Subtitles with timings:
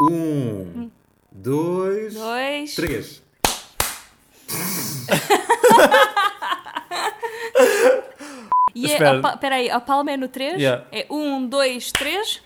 [0.00, 0.90] Um,
[1.32, 2.74] dois, Dois.
[2.74, 3.22] três.
[8.74, 9.18] E é, Espera.
[9.18, 10.56] a, pa- peraí, a palma é no 3?
[10.60, 10.84] Yeah.
[10.92, 12.40] É 1, 2, 3?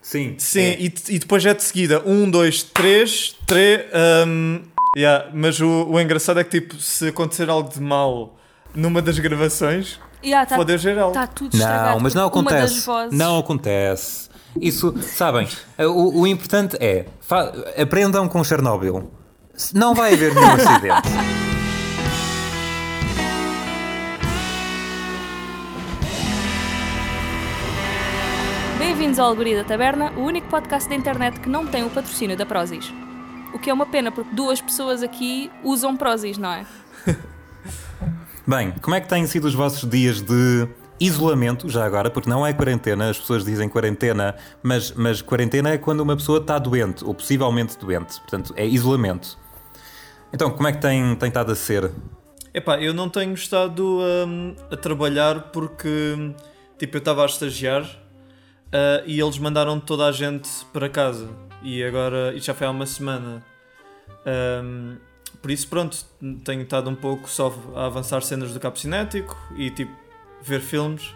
[0.00, 0.34] Sim.
[0.38, 0.80] Sim, é.
[0.80, 2.02] e, e depois é de seguida.
[2.06, 3.84] Um, dois, três, três.
[4.26, 4.62] Um,
[4.96, 8.36] yeah, mas o, o engraçado é que, tipo, se acontecer algo de mal
[8.74, 11.10] numa das gravações, Yeah, tá, foder geral.
[11.10, 11.90] tá tudo estragado.
[11.94, 12.86] Não, mas não porque Uma das acontece.
[12.86, 13.18] vozes...
[13.18, 14.30] Não acontece.
[14.60, 15.48] Isso, sabem,
[15.78, 17.06] o, o importante é
[17.80, 19.10] aprendam com Chernobyl.
[19.72, 21.08] Não vai haver nenhum acidente.
[28.78, 32.36] Bem-vindos ao Algoria da Taberna, o único podcast da internet que não tem o patrocínio
[32.36, 32.92] da Prozis.
[33.54, 36.66] O que é uma pena, porque duas pessoas aqui usam Prozis, não é?
[38.46, 40.68] Bem, como é que têm sido os vossos dias de
[41.00, 45.78] isolamento, já agora, porque não é quarentena, as pessoas dizem quarentena, mas, mas quarentena é
[45.78, 49.38] quando uma pessoa está doente, ou possivelmente doente, portanto é isolamento.
[50.32, 51.90] Então, como é que tem, tem estado a ser?
[52.54, 56.34] Epá, eu não tenho estado hum, a trabalhar porque,
[56.78, 57.84] tipo, eu estava a estagiar
[58.72, 61.28] ah, e eles mandaram toda a gente para casa.
[61.62, 63.44] E agora, isto já foi há uma semana.
[64.64, 64.96] Hum,
[65.40, 65.96] por isso, pronto,
[66.44, 69.92] tenho estado um pouco só a avançar cenas do cabo cinético e, tipo,
[70.42, 71.14] ver filmes,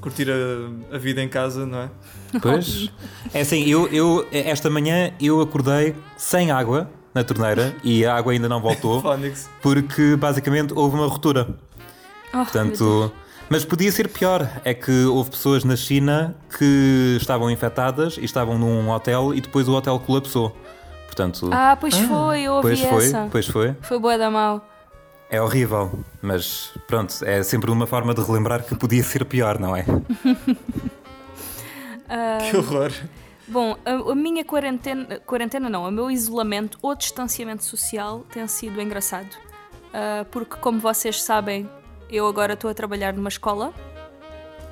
[0.00, 1.90] curtir a, a vida em casa, não é?
[2.40, 2.90] Pois.
[3.32, 8.32] É assim, eu, eu esta manhã eu acordei sem água na torneira e a água
[8.32, 9.02] ainda não voltou
[9.62, 11.48] porque basicamente houve uma ruptura.
[12.28, 12.38] Oh.
[12.38, 13.12] Portanto,
[13.48, 14.48] mas podia ser pior.
[14.64, 19.68] É que houve pessoas na China que estavam infectadas e estavam num hotel e depois
[19.68, 20.54] o hotel colapsou.
[21.06, 23.28] Portanto, Ah, pois foi, eu ouvi pois foi, essa.
[23.30, 23.74] pois foi.
[23.80, 24.68] Foi boa da mal.
[25.28, 29.74] É horrível, mas pronto, é sempre uma forma de relembrar que podia ser pior, não
[29.76, 29.84] é?
[32.48, 32.92] Que horror.
[33.48, 38.80] Bom, a, a minha quarentena, quarentena não, o meu isolamento ou distanciamento social tem sido
[38.80, 39.36] engraçado.
[39.92, 41.68] Ah, porque, como vocês sabem,
[42.10, 43.72] eu agora estou a trabalhar numa escola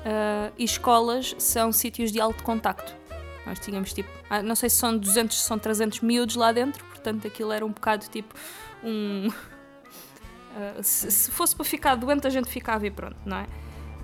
[0.05, 2.95] ah, e escolas são sítios de alto contacto.
[3.45, 6.83] Nós tínhamos tipo, ah, não sei se são 200, se são 300 miúdos lá dentro,
[6.85, 8.35] portanto aquilo era um bocado tipo
[8.83, 9.31] um.
[10.55, 13.47] Ah, se, se fosse para ficar doente, a gente ficava e pronto, não é?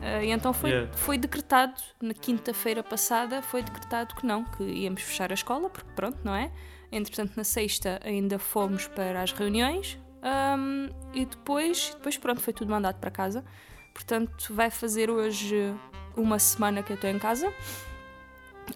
[0.01, 0.97] Ah, e então foi, Yeah.
[0.97, 5.89] foi decretado, na quinta-feira passada, foi decretado que não, que íamos fechar a escola, porque
[5.95, 6.51] pronto, não é?
[6.91, 12.69] Entretanto, na sexta ainda fomos para as reuniões ahm, e depois, depois, pronto, foi tudo
[12.69, 13.45] mandado para casa.
[13.94, 15.73] Portanto, vai fazer hoje
[16.18, 17.53] uma semana que eu estou em casa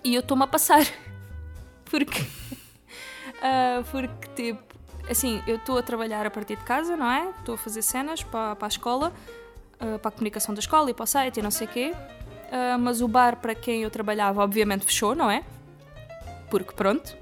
[0.03, 0.81] e eu estou-me a passar.
[1.86, 2.19] Porque,
[3.42, 4.75] ah, porque tipo,
[5.10, 7.30] assim, eu estou a trabalhar a partir de casa, não é?
[7.40, 9.14] Estou a fazer cenas para, para a escola,
[9.80, 11.94] ah, para a comunicação da escola e para o site e não sei o quê.
[12.52, 15.44] Ah, mas o bar para quem eu trabalhava, obviamente, fechou, não é?
[16.50, 17.16] Porque pronto,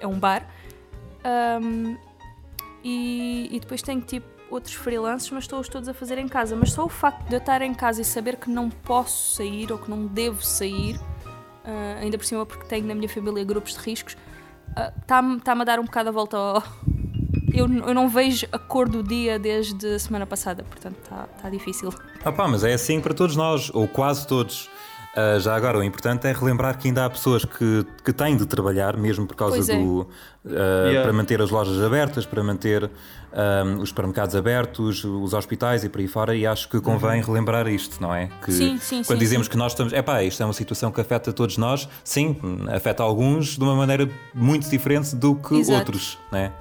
[0.00, 0.46] é um bar.
[1.24, 1.96] Ahm,
[2.82, 6.54] e, e depois tenho tipo outros freelances, mas estou-os todos a fazer em casa.
[6.54, 9.72] Mas só o facto de eu estar em casa e saber que não posso sair
[9.72, 11.00] ou que não devo sair,
[11.64, 14.16] ah, ainda por cima porque tenho na minha família grupos de riscos,
[15.00, 16.62] está-me tá a dar um bocado a volta ao.
[17.54, 21.48] Eu, eu não vejo a cor do dia desde a semana passada, portanto está tá
[21.50, 21.90] difícil.
[22.24, 24.68] Ah pá, mas é assim para todos nós, ou quase todos.
[25.16, 28.46] Ah, já agora, o importante é relembrar que ainda há pessoas que, que têm de
[28.46, 29.76] trabalhar, mesmo por causa Pois é.
[29.78, 30.08] do.
[30.46, 30.50] ah,
[30.88, 31.02] Yeah.
[31.02, 32.90] para manter as lojas abertas, para manter
[33.32, 37.68] ah, os supermercados abertos, os hospitais e por aí fora, e acho que convém relembrar
[37.68, 38.28] isto, não é?
[38.44, 39.52] Que Sim, sim, Quando sim, dizemos sim.
[39.52, 39.92] que nós estamos.
[39.92, 42.36] É pá, isto é uma situação que afeta todos nós, sim,
[42.74, 45.78] afeta alguns de uma maneira muito diferente do que Exato.
[45.78, 46.52] outros, não é?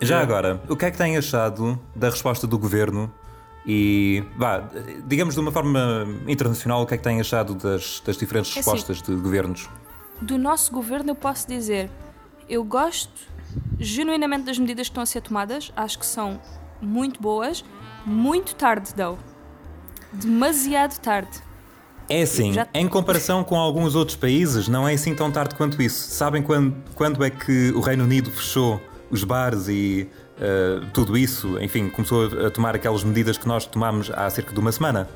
[0.00, 3.10] Já agora, o que é que têm achado da resposta do governo
[3.66, 4.62] e, vá,
[5.06, 8.60] digamos de uma forma internacional, o que é que têm achado das, das diferentes É
[8.60, 8.70] assim.
[8.70, 9.68] respostas de governos?
[10.20, 11.90] Do nosso governo, eu posso dizer,
[12.48, 13.10] eu gosto
[13.78, 16.38] genuinamente das medidas que estão a ser tomadas, acho que são
[16.80, 17.64] muito boas,
[18.04, 19.18] muito tarde, though.
[20.12, 21.30] Demasiado tarde.
[22.08, 25.80] É assim, Já- em comparação com alguns outros países, não é assim tão tarde quanto
[25.80, 26.10] isso.
[26.10, 28.80] Sabem quando, quando é que o Reino Unido fechou
[29.10, 30.08] os bares e
[30.40, 31.58] eh, tudo isso?
[31.60, 35.08] Enfim, começou a- tomar aquelas medidas que nós tomámos há cerca de uma semana.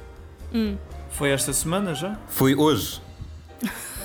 [1.10, 2.16] Foi esta semana já?
[2.28, 3.00] Foi hoje.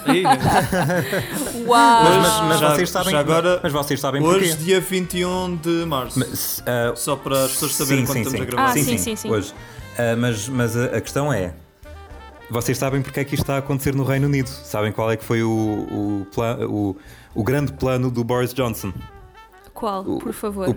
[0.06, 0.24] Aí,
[1.65, 2.03] Uau!
[2.03, 4.63] Mas, mas- mas Já- vocês sabem, agora, mas vocês sabem hoje, porquê.
[4.63, 6.18] dia 21 de março.
[6.19, 8.44] Mas, ah, Só para as pessoas saberem Sim, quando sim, estamos sim.
[8.44, 8.69] a gravar.
[8.69, 9.30] Ah, sim, sim, sim.
[9.30, 9.53] Hoje.
[9.97, 11.53] Ah, mas mas a, a questão é:
[12.50, 14.47] vocês sabem porque é que isto está a acontecer no Reino Unido?
[14.47, 16.27] Sabem qual é que foi o, o,
[16.65, 16.95] o,
[17.36, 18.94] o grande plano do Boris Johnson?
[19.79, 20.67] Qual, O- por favor?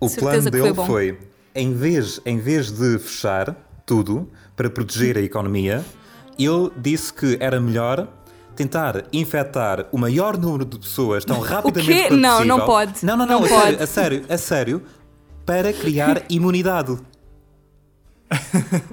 [0.00, 1.18] O, o plano dele foi foi,
[1.54, 3.54] em vez, em vez de fechar
[3.86, 5.84] tudo para proteger a economia,
[6.38, 8.08] ele disse que era melhor
[8.56, 12.08] tentar infectar o maior número de pessoas tão rapidamente quê?
[12.08, 13.04] quanto Não, não pode.
[13.06, 13.62] Não, não, não, Não a, pode.
[13.62, 14.82] Sério, a sério, a sério,
[15.46, 16.98] para criar imunidade.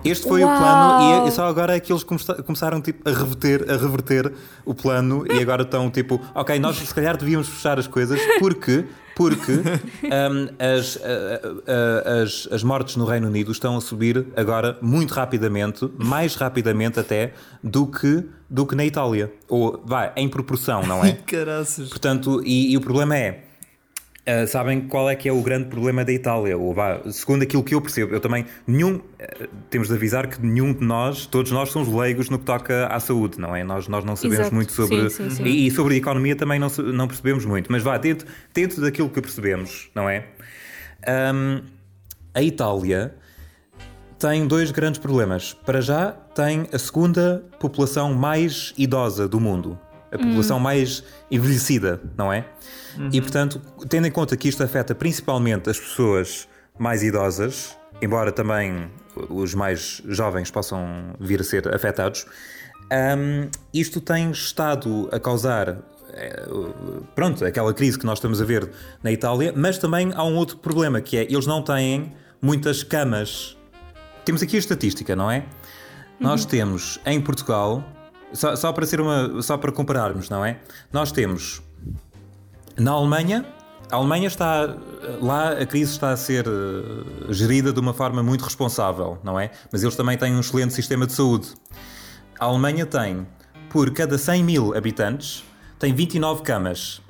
[0.04, 0.58] Este foi o Uau!
[0.58, 4.32] plano e só agora é que eles começaram tipo, a, reverter, a reverter
[4.66, 8.86] o plano e agora estão tipo, ok, nós se calhar devíamos fechar as coisas porque,
[9.16, 14.78] porque hum, as, a- a- as, as mortes no Reino Unido estão a subir agora
[14.82, 17.34] muito rapidamente, mais rapidamente até
[17.64, 19.34] do que, do que na Itália.
[19.50, 21.12] Ou, vai, em proporção, não é?
[21.28, 21.90] Caraças.
[21.90, 23.42] Portanto, e, e o problema é.
[24.28, 26.58] Ah, sabem qual é que é o grande problema da Itália?
[26.58, 28.46] Ou, vá, segundo aquilo que eu percebo, eu também.
[28.66, 29.00] Nenhum.
[29.20, 32.88] ah, temos de avisar que nenhum de nós, todos nós somos leigos no que toca
[32.88, 33.64] à saúde, não é?
[33.64, 34.56] Nós, nós não sabemos Exato.
[34.56, 35.10] muito sobre.
[35.10, 35.44] Sim, sim, sim.
[35.44, 37.72] E, e sobre a economia também não, não percebemos muito.
[37.72, 40.26] Mas vá, dentro, dentro daquilo que percebemos, não é?
[41.08, 41.62] Ahm,
[42.34, 43.14] a Itália
[44.18, 45.54] tem dois grandes problemas.
[45.54, 49.78] Para já, tem a segunda população mais idosa do mundo.
[50.12, 52.46] A população mais envelhecida, não é?
[53.12, 56.48] E, portanto, tendo em conta que isto afeta principalmente as pessoas
[56.78, 58.90] mais idosas, embora também
[59.30, 62.26] os mais jovens possam vir a ser afetados,
[63.18, 65.78] hum, isto tem estado a causar
[66.14, 66.46] eh,
[67.14, 68.70] pronto, aquela crise que nós estamos a ver
[69.04, 73.58] na Itália, mas também há um outro problema que é eles não têm muitas camas.
[74.24, 75.46] Temos aqui a estatística, não é?
[76.20, 77.84] Nós temos em Portugal,
[78.32, 80.60] só, só para ser uma, só para compararmos, não é?
[80.92, 81.62] Nós temos
[82.78, 83.46] na Alemanha,
[83.92, 84.76] a Alemanha está
[85.22, 89.52] lá a crise está a ser eh, gerida de uma forma muito responsável, não é?
[89.72, 91.50] Mas eles também têm um excelente sistema de saúde.
[92.40, 93.26] A Alemanha tem,
[93.70, 95.44] por cada 100 mil habitantes,
[95.80, 97.02] tem 29 camas.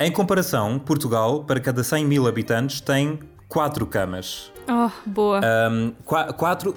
[0.00, 3.18] Em comparação, Portugal, para cada 100 mil habitantes, tem
[3.48, 4.52] 4 camas.
[4.68, 5.40] Oh, boa.
[5.70, 6.74] Um, qua- quatro,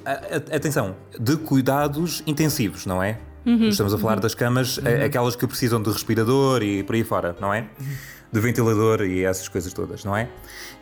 [0.56, 3.20] atenção, de cuidados intensivos, não é?
[3.70, 7.36] Estamos a falar das camas, a- aquelas que precisam de respirador e por aí fora,
[7.42, 7.68] não é?
[8.32, 10.30] De ventilador e essas coisas todas, não é?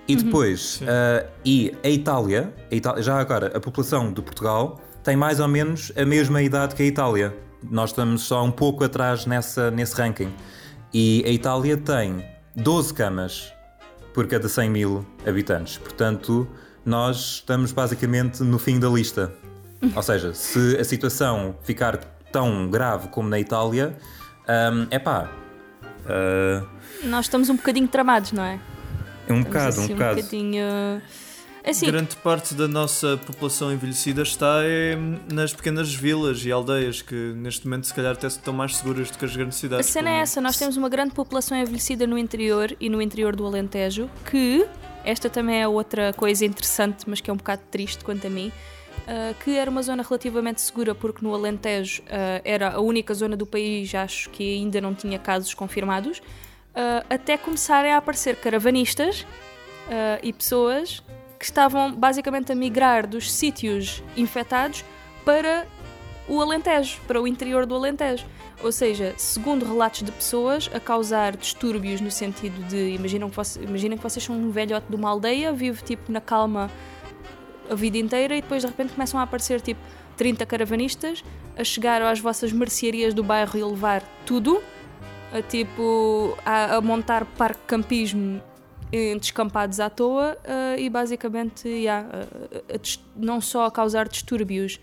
[0.08, 5.16] E depois, ah, e a Itália, a Itália, já agora, a população de Portugal tem
[5.16, 7.36] mais ou menos a mesma idade que a Itália.
[7.64, 10.32] Nós estamos só um pouco atrás nessa, nesse ranking.
[10.94, 12.24] E a Itália tem
[12.56, 13.54] 12 camas
[14.14, 15.78] por cada 100 mil habitantes.
[15.78, 16.48] Portanto,
[16.86, 19.32] nós estamos basicamente no fim da lista.
[19.96, 21.98] Ou seja, se a situação ficar
[22.32, 23.96] tão grave como na Itália,
[24.90, 25.30] é pá.
[27.04, 28.60] Nós estamos um bocadinho tramados, não é?
[29.30, 30.16] um Estamos bocado, um assim bocado.
[30.18, 30.66] bocadinho.
[31.64, 34.98] Assim, Grande parte da nossa população envelhecida está é,
[35.32, 39.18] nas pequenas vilas e aldeias que neste momento se calhar até estão mais seguras do
[39.18, 39.86] que as grandes A cidades.
[39.88, 43.36] cena pelo é essa, nós temos uma grande população envelhecida no interior e no interior
[43.36, 44.66] do Alentejo, que
[45.04, 48.52] esta também é outra coisa interessante, mas que é um bocado triste quanto a mim,
[49.06, 53.36] ah, que era uma zona relativamente segura, porque no Alentejo ah, era a única zona
[53.36, 56.22] do país, acho que ainda não tinha casos confirmados,
[56.76, 59.26] ah, até começarem a aparecer caravanistas
[59.90, 61.04] ah, e pessoas
[61.38, 64.84] que estavam basicamente a migrar dos sítios infectados
[65.24, 65.66] para
[66.28, 68.26] o Alentejo, para o interior do Alentejo.
[68.62, 73.66] Ou seja, segundo relatos de pessoas, a causar distúrbios no sentido de imaginam que, vocês,
[73.66, 76.70] imaginem que vocês são um velhote de uma aldeia, vive tipo na calma
[77.70, 79.80] a vida inteira e depois de repente começam a aparecer tipo
[80.18, 81.24] 30 caravanistas
[81.58, 84.62] a chegar às vossas mercearias do bairro e levar tudo,
[85.32, 88.42] a tipo a, a montar parque campismo
[88.92, 92.80] em descampados à toa eh, e basicamente yeah, a- a-
[93.16, 94.80] não só a causar distúrbios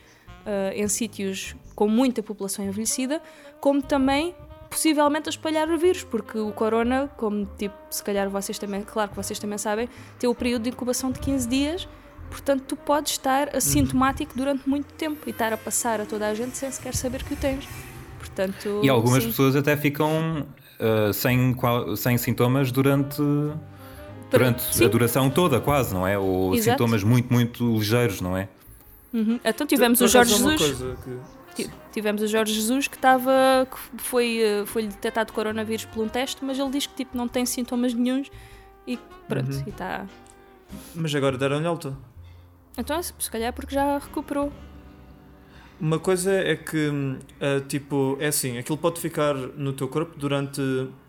[0.46, 3.20] eh, em sítios com muita população envelhecida,
[3.60, 4.34] como também
[4.70, 9.10] possivelmente a espalhar o vírus, porque o corona, como tipo, se calhar vocês também, claro
[9.10, 11.88] que vocês também sabem, tem o período de incubação de 15 dias,
[12.30, 16.34] portanto tu podes estar assintomático durante muito tempo e estar a passar a toda a
[16.34, 17.66] gente sem sequer saber que o tens.
[18.36, 19.30] Portanto, E algumas sim.
[19.30, 20.46] pessoas até ficam
[20.78, 21.56] ah, sem,
[21.96, 23.22] sem sintomas durante,
[24.30, 26.18] durante a duração toda, quase, não é?
[26.18, 26.72] Ou Exato.
[26.78, 28.48] sintomas muito, muito ligeiros, não é?
[29.12, 29.40] Uhum.
[29.44, 30.62] Então tivemos Por o Jorge Jesus.
[31.02, 36.04] que- Ti- Tivemos o Jorge Jesus que estava que foi eh, foi detectado coronavírus por
[36.04, 38.30] um teste, mas ele diz que tipo não tem sintomas nenhuns
[38.86, 39.62] e pronto, Uhum.
[39.66, 40.04] e está.
[40.94, 41.96] Mas agora deram-lhe alta.
[42.76, 44.52] Então, se calhar porque já recuperou.
[45.78, 50.18] Uma coisa é que, hum, ah, tipo, é assim, aquilo pode ficar no teu corpo
[50.18, 50.60] durante,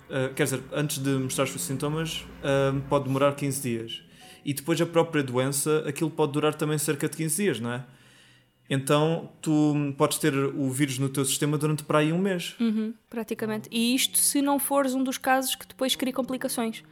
[0.09, 4.01] ah, quer dizer, antes de mostrar os sintomas, ah, pode demorar 15 dias.
[4.43, 7.85] E depois a própria doença, aquilo pode durar também cerca de 15 dias, não é?
[8.69, 12.53] Então, tu podes ter o vírus no teu sistema durante para aí um mês.
[12.59, 13.69] Uhum, praticamente.
[13.71, 16.83] E isto se não fores um dos casos que depois cria complicações.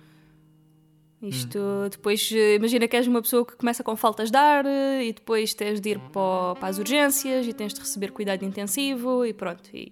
[1.30, 5.06] Isto depois, eh, imagina que és uma pessoa que começa com faltas de ar eh,
[5.06, 9.26] e depois tens de ir para, para as urgências e tens de receber cuidado intensivo
[9.26, 9.70] e pronto.
[9.74, 9.92] E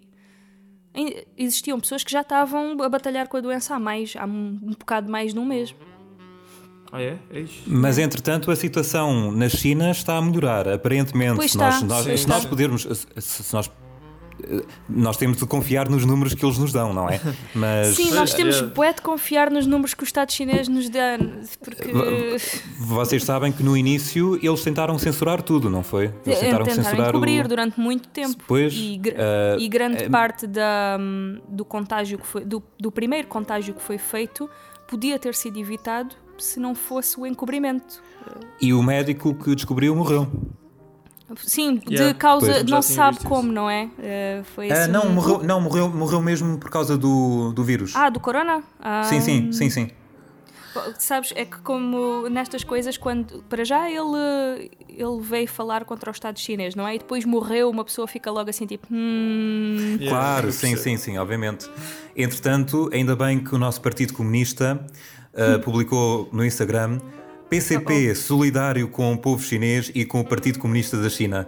[1.37, 4.69] existiam pessoas que já estavam a batalhar com a doença há mais, há um, um
[4.71, 5.73] bocado mais de um mês.
[6.91, 7.17] Ah, é?
[7.31, 7.63] É isso.
[7.65, 11.37] Mas entretanto a situação na China está a melhorar, aparentemente.
[11.37, 12.83] Pois se nós, está, nós- pois se nós pudermos.
[12.83, 13.71] Se, se nós,
[14.89, 17.19] nós temos de confiar nos números que eles nos dão, não é?
[17.53, 18.65] Mas Sim, nós Pois, temos é.
[18.67, 21.17] bué de confiar nos números que o Estado chinês nos dá,
[21.63, 21.91] porque...
[22.79, 26.05] vocês sabem que no início eles tentaram censurar tudo, não foi?
[26.25, 27.47] Eles tentaram, tentaram censurar encobrir o.
[27.47, 28.43] durante muito tempo.
[28.47, 30.97] Pois, e, gr- eh, e grande eh, parte da,
[31.47, 34.49] do contágio que foi do, do primeiro contágio que foi feito
[34.87, 38.01] podia ter sido evitado se não fosse o encobrimento.
[38.59, 40.27] E o médico que descobriu morreu.
[41.37, 42.63] Sim, Yeah, de causa pois.
[42.69, 43.89] Não se sabe como, não é?
[43.97, 47.63] Eh, foi Ah, assim não, um- morreu, não morreu, morreu mesmo por causa do, do
[47.63, 47.93] vírus.
[47.95, 48.61] Ah, do corona?
[48.79, 49.89] Ah, sim, sim, sim, sim.
[50.97, 56.13] Sabes, é que como nestas coisas, quando para já ele, ele veio falar contra o
[56.13, 56.95] Estado chinês, não é?
[56.95, 58.87] E depois morreu, uma pessoa fica logo assim tipo.
[58.91, 61.69] Yeah, Claro, sim, sim, sim, obviamente.
[62.15, 64.83] Entretanto, ainda bem que o nosso Partido Comunista
[65.35, 66.97] ah, publicou no Instagram
[67.57, 71.47] PCP solidário com o povo chinês e com o Partido Comunista da China.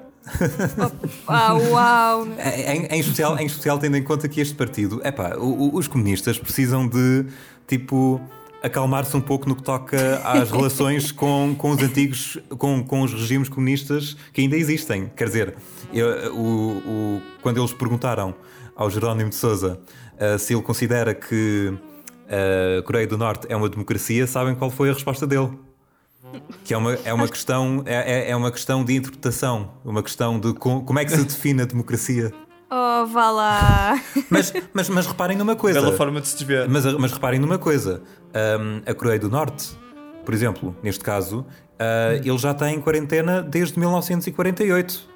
[1.27, 2.27] ah, uau!
[2.67, 6.37] Em, em especial, em especial tendo em conta que este partido, epá, o- os comunistas
[6.37, 7.25] precisam de,
[7.67, 8.21] tipo,
[8.61, 13.11] acalmar-se um pouco no que toca às relações com, com os antigos, com, com os
[13.11, 15.11] regimes comunistas que ainda existem.
[15.15, 15.55] Quer dizer,
[15.91, 16.77] eu- o,
[17.17, 18.35] o- quando eles perguntaram
[18.75, 19.79] ao Jerónimo de Sousa
[20.19, 21.73] ah, se ele considera que
[22.79, 25.49] a Coreia do Norte é uma democracia, sabem qual foi a resposta dele?
[26.63, 30.39] Que é uma, é uma, questão, é, é- é uma questão de interpretação, uma questão
[30.39, 32.31] de co- como é que se define a democracia.
[32.69, 34.01] Oh, vá lá!
[34.29, 35.79] Mas, mas, mas reparem numa coisa.
[35.81, 36.67] Bela forma de se desviar.
[36.67, 38.01] Mas, mas reparem numa coisa.
[38.33, 39.69] Ahm, a Coreia do Norte,
[40.25, 41.45] por exemplo, neste caso,
[41.79, 45.07] ah, ele já tem quarentena desde 1948.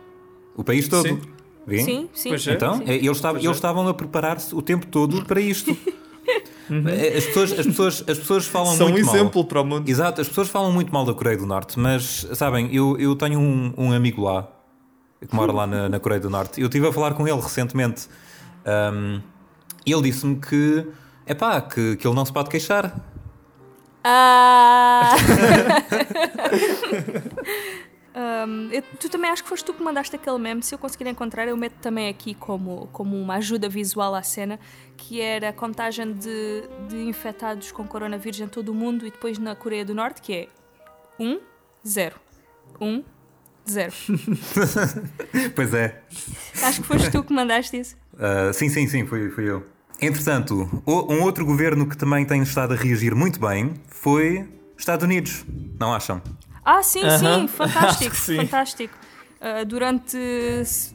[0.56, 1.08] O país todo.
[1.08, 1.22] Sim.
[1.84, 2.30] Sim, sim.
[2.30, 2.54] Pois é.
[2.54, 2.84] Então, sim.
[2.88, 5.76] eles, estavam, eles estavam a preparar-se o tempo todo para isto.
[6.70, 9.16] Eh, As, pessoas, as, pessoas, as pessoas falam São um muito mal.
[9.16, 9.90] exemplo para o mundo.
[9.90, 13.40] Exato, as pessoas falam muito mal da Coreia do Norte, mas sabem, eu, eu tenho
[13.40, 14.48] um, um amigo lá
[15.28, 16.62] que mora lá na, na Coreia do Norte.
[16.62, 18.08] Eu estive a falar com ele recentemente
[18.66, 19.22] Ahm,
[19.86, 20.86] e ele disse-me que,
[21.26, 22.94] epá, que, que ele não se pode queixar.
[24.04, 25.16] Ah!
[28.20, 30.62] Um, eu- tu também acho que foste tu que mandaste aquele meme.
[30.62, 34.60] Se eu conseguir encontrar, eu meto também aqui como, como uma ajuda visual à cena,
[34.98, 39.38] que era a contagem de, de infectados com coronavírus em todo o mundo e depois
[39.38, 40.48] na Coreia do Norte, que é
[41.18, 41.40] 1,
[41.88, 42.16] 0.
[42.82, 43.04] 1,
[43.70, 43.94] 0.
[45.56, 46.02] Pois é.
[46.62, 47.96] Acho que foste tu que mandaste isso.
[48.18, 49.66] Ah, sim, sim, sim, fui, fui eu.
[50.02, 54.48] Entretanto, um outro governo que também tem estado a reagir muito bem foi
[54.78, 55.46] Estados Unidos,
[55.80, 56.22] não acham?
[56.64, 57.42] Ah, sim, Aham.
[57.42, 58.36] sim, fantástico, sim.
[58.38, 58.94] fantástico.
[59.42, 60.18] Uh, durante
[60.62, 60.94] s-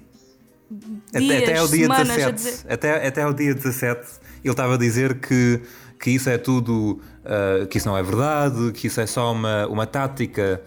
[1.11, 2.35] Até, dias, até ao dia semanas a 17.
[2.35, 2.73] dizer.
[2.73, 4.00] Até, até ao dia 17,
[4.44, 5.61] ele estava a dizer que,
[5.99, 9.66] que isso é tudo, ah, que isso não é verdade, que isso é só uma,
[9.68, 10.61] uma tática,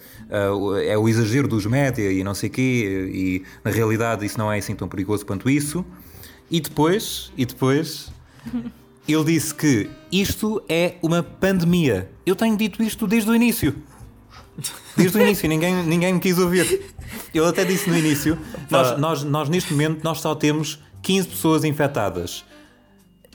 [0.56, 4.52] o- é o exagero dos média e não sei quê, e na realidade isso não
[4.52, 5.86] é assim tão perigoso quanto isso.
[6.50, 8.12] E depois, e depois,
[9.08, 12.10] ele disse que isto é uma pandemia.
[12.26, 13.76] Eu tenho dito isto desde o início.
[14.96, 16.94] Desde o início, ninguém, ninguém me quis ouvir.
[17.34, 18.38] Ele até disse no início:
[18.70, 22.44] nós, nós, nós neste momento nós só temos 15 pessoas infectadas.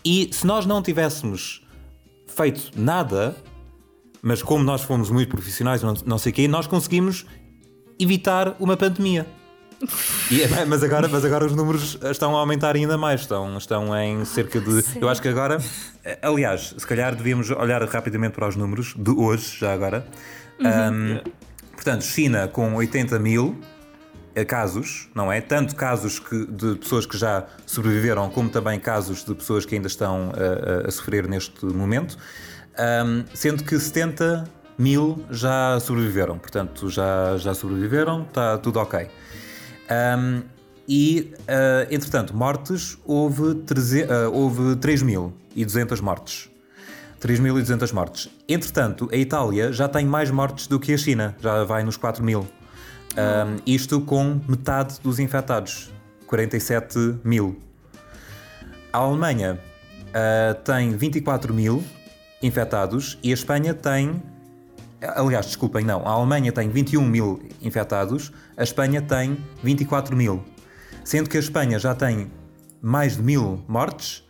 [0.04, 1.64] E se nós não tivéssemos
[2.26, 3.36] feito nada,
[4.20, 7.24] mas como nós fomos muito profissionais, não, não sei o quê, nós conseguimos
[7.98, 9.26] evitar uma pandemia.
[10.30, 14.24] E- mas, agora, mas agora os números estão a aumentar ainda mais, estão, estão em
[14.24, 14.84] cerca de.
[15.00, 15.58] Eu acho que agora,
[16.22, 20.06] aliás, se calhar devíamos olhar rapidamente para os números de hoje, já agora.
[20.64, 21.20] Um,
[21.72, 23.58] portanto, China com 80 mil
[24.34, 25.40] eh, casos, não é?
[25.40, 29.88] Tanto casos que- de pessoas que já sobreviveram, como também casos de pessoas que ainda
[29.88, 32.16] estão a, a- a sofrer neste momento,
[32.74, 34.44] Um, sendo que 70
[34.78, 36.38] mil já sobreviveram.
[36.38, 39.08] Portanto, já, já sobreviveram, está tudo ok.
[39.90, 40.42] Um,
[40.88, 46.50] e, uh, entretanto, mortes, houve, treze- uh, houve 3.200 mortes.
[47.22, 48.28] 3.200 mortes.
[48.48, 52.22] Entretanto, a Itália já tem mais mortes do que a China, já vai nos 4
[52.24, 52.40] mil.
[52.40, 55.92] Um, isto com metade dos infectados,
[56.26, 57.60] 47 mil.
[58.92, 59.56] A Alemanha
[60.08, 61.84] uh, tem 24 mil
[62.42, 64.20] infectados e a Espanha tem.
[65.00, 66.06] Aliás, desculpem, não.
[66.06, 70.42] A Alemanha tem 21 mil infectados, a Espanha tem 24 mil.
[71.04, 72.32] Sendo que a Espanha já tem
[72.80, 74.24] mais de mil mortes,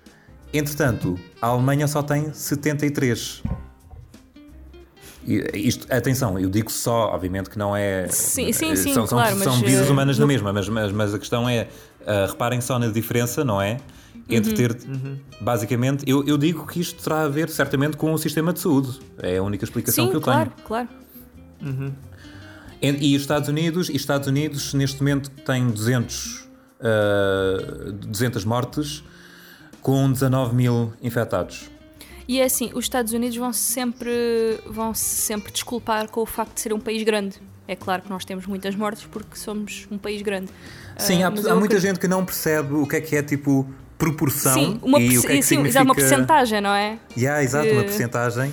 [0.52, 3.42] entretanto, a Alemanha só tem 73.
[5.26, 8.08] E Isto, atenção, eu digo só, obviamente que não é.
[8.08, 10.92] Sim, sim, sim, são, são- claro, são mas, vidas eh, humanas na mesma, mas, mas,
[10.92, 11.68] mas a questão é,
[12.06, 13.78] ah, reparem só na diferença, não é?
[14.28, 14.76] entre ter,
[15.40, 18.98] basicamente, eu, eu digo que isto terá a ver certamente com o sistema de saúde.
[19.18, 20.66] É a única explicação Sim, que eu claro, tenho.
[20.66, 20.88] claro.
[22.80, 26.48] E, e os Estados Unidos, e os Estados Unidos neste momento têm 200,
[26.80, 29.02] ah, 200 mortes
[29.82, 31.68] com 19 mil infectados.
[32.26, 34.10] E é assim, os Estados Unidos vão sempre,
[34.64, 37.36] vão -se sempre desculpar com o facto de ser um país grande.
[37.68, 40.48] É claro que nós temos muitas mortes porque somos um país grande.
[40.98, 43.16] Sim, Ah, há, mas há muita acredito- gente que não percebe o que é que
[43.16, 43.66] é tipo
[43.98, 45.82] proporção Sim, uma, e o que é que sim, significa...
[45.82, 46.98] uma percentagem, não é?
[47.16, 48.52] Yeah, exato, uma que- percentagem.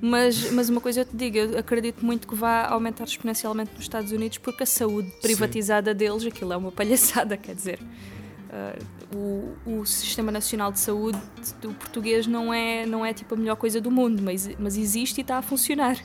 [0.00, 3.82] Mas, mas uma coisa eu te digo, eu acredito muito que vá aumentar exponencialmente nos
[3.82, 7.80] Estados Unidos porque a saúde privatizada deles, aquilo é uma palhaçada, quer dizer.
[8.52, 8.76] ah,
[9.14, 11.18] o, o Sistema Nacional de Saúde
[11.60, 15.18] do português não é, não é tipo a melhor coisa do mundo, mas, mas existe
[15.18, 15.96] e está a funcionar.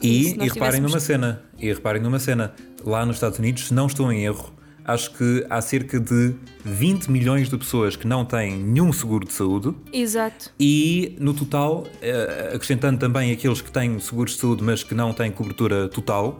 [0.00, 2.54] E, e reparem tivéssemos- numa cena, e reparem numa cena,
[2.84, 4.52] lá nos Estados Unidos, se não estou em erro,
[4.84, 9.32] acho que há cerca de 20 milhões de pessoas que não têm nenhum seguro de
[9.32, 10.52] saúde Exato.
[10.60, 15.14] e no total, eh, acrescentando também aqueles que têm seguros de saúde mas que não
[15.14, 16.38] têm cobertura total,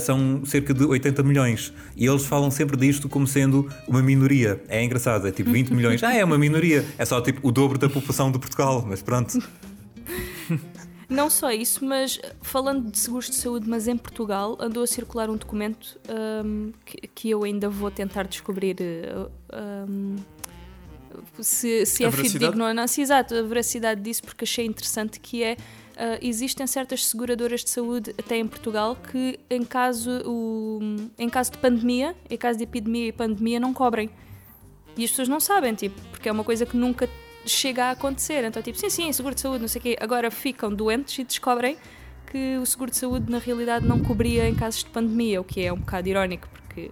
[0.00, 1.72] são cerca de 80 milhões.
[1.96, 4.62] E eles falam sempre disto como sendo uma minoria.
[4.68, 6.02] É engraçado, é tipo 20 milhões.
[6.02, 6.84] Ah, é uma minoria.
[6.98, 9.38] É só tipo o dobro da população de Portugal, mas pronto.
[11.10, 15.28] Não só isso, mas falando de seguros de saúde, mas em Portugal, andou a circular
[15.28, 15.98] um documento
[16.44, 18.76] hum, que, que eu ainda vou tentar descobrir
[19.88, 20.14] hum,
[21.40, 22.86] se, se é fidedigno ou não.
[22.86, 25.56] Sim, exato, a veracidade disso, porque achei interessante que é.
[26.00, 30.80] Uh, existem certas seguradoras de saúde, até em Portugal, que em caso, o,
[31.18, 34.10] em caso de pandemia, em caso de epidemia e pandemia, não cobrem.
[34.96, 37.08] E as pessoas não sabem, tipo, porque é uma coisa que nunca
[37.46, 38.44] chega a acontecer.
[38.44, 39.96] Então, tipo, sim, sim, seguro de saúde, não sei o quê.
[40.00, 41.76] Agora ficam doentes e descobrem
[42.30, 45.64] que o seguro de saúde, na realidade, não cobria em casos de pandemia, o que
[45.64, 46.90] é um bocado irónico, porque,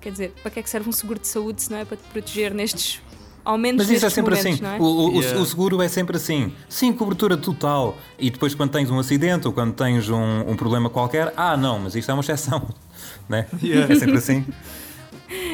[0.00, 1.96] quer dizer, para que é que serve um seguro de saúde se não é para
[1.96, 3.00] te proteger nestes
[3.44, 4.74] aumentos Mas isso é sempre momentos, assim.
[4.76, 4.78] é?
[4.80, 5.40] O, o- o- Yeah.
[5.40, 6.52] o seguro é sempre assim.
[6.68, 7.96] Sim, cobertura total.
[8.18, 11.78] E depois, quando tens um acidente ou quando tens um, um problema qualquer, ah, não,
[11.80, 12.68] mas isto é uma exceção.
[13.28, 13.46] Né?
[13.62, 13.92] Yeah.
[13.94, 14.44] É sempre assim.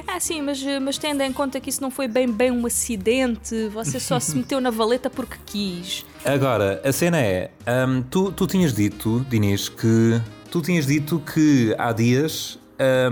[0.08, 3.68] Ah, sim, mas, mas tendo em conta que isso não foi bem, bem um acidente,
[3.68, 6.06] você só se meteu na valeta porque quis.
[6.24, 7.50] Agora, a cena é:
[7.86, 10.18] hum, tu, tu tinhas dito, Dinis, que
[10.50, 12.58] tu tinhas dito que há dias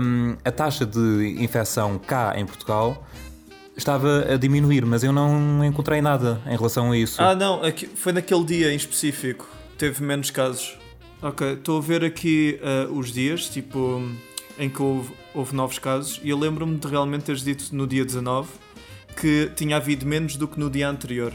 [0.01, 3.05] hum, a taxa de infecção cá em Portugal
[3.77, 7.21] estava a diminuir, mas eu não encontrei nada em relação a isso.
[7.21, 9.47] Ah, não, aqui- foi naquele dia em específico.
[9.77, 10.77] Teve menos casos.
[11.21, 14.01] Ok, estou a ver aqui ah, os dias, tipo,
[14.57, 18.05] em que houve, houve novos casos, e eu lembro-me de realmente teres dito no dia
[18.05, 18.49] 19
[19.19, 21.33] que tinha havido menos do que no dia anterior.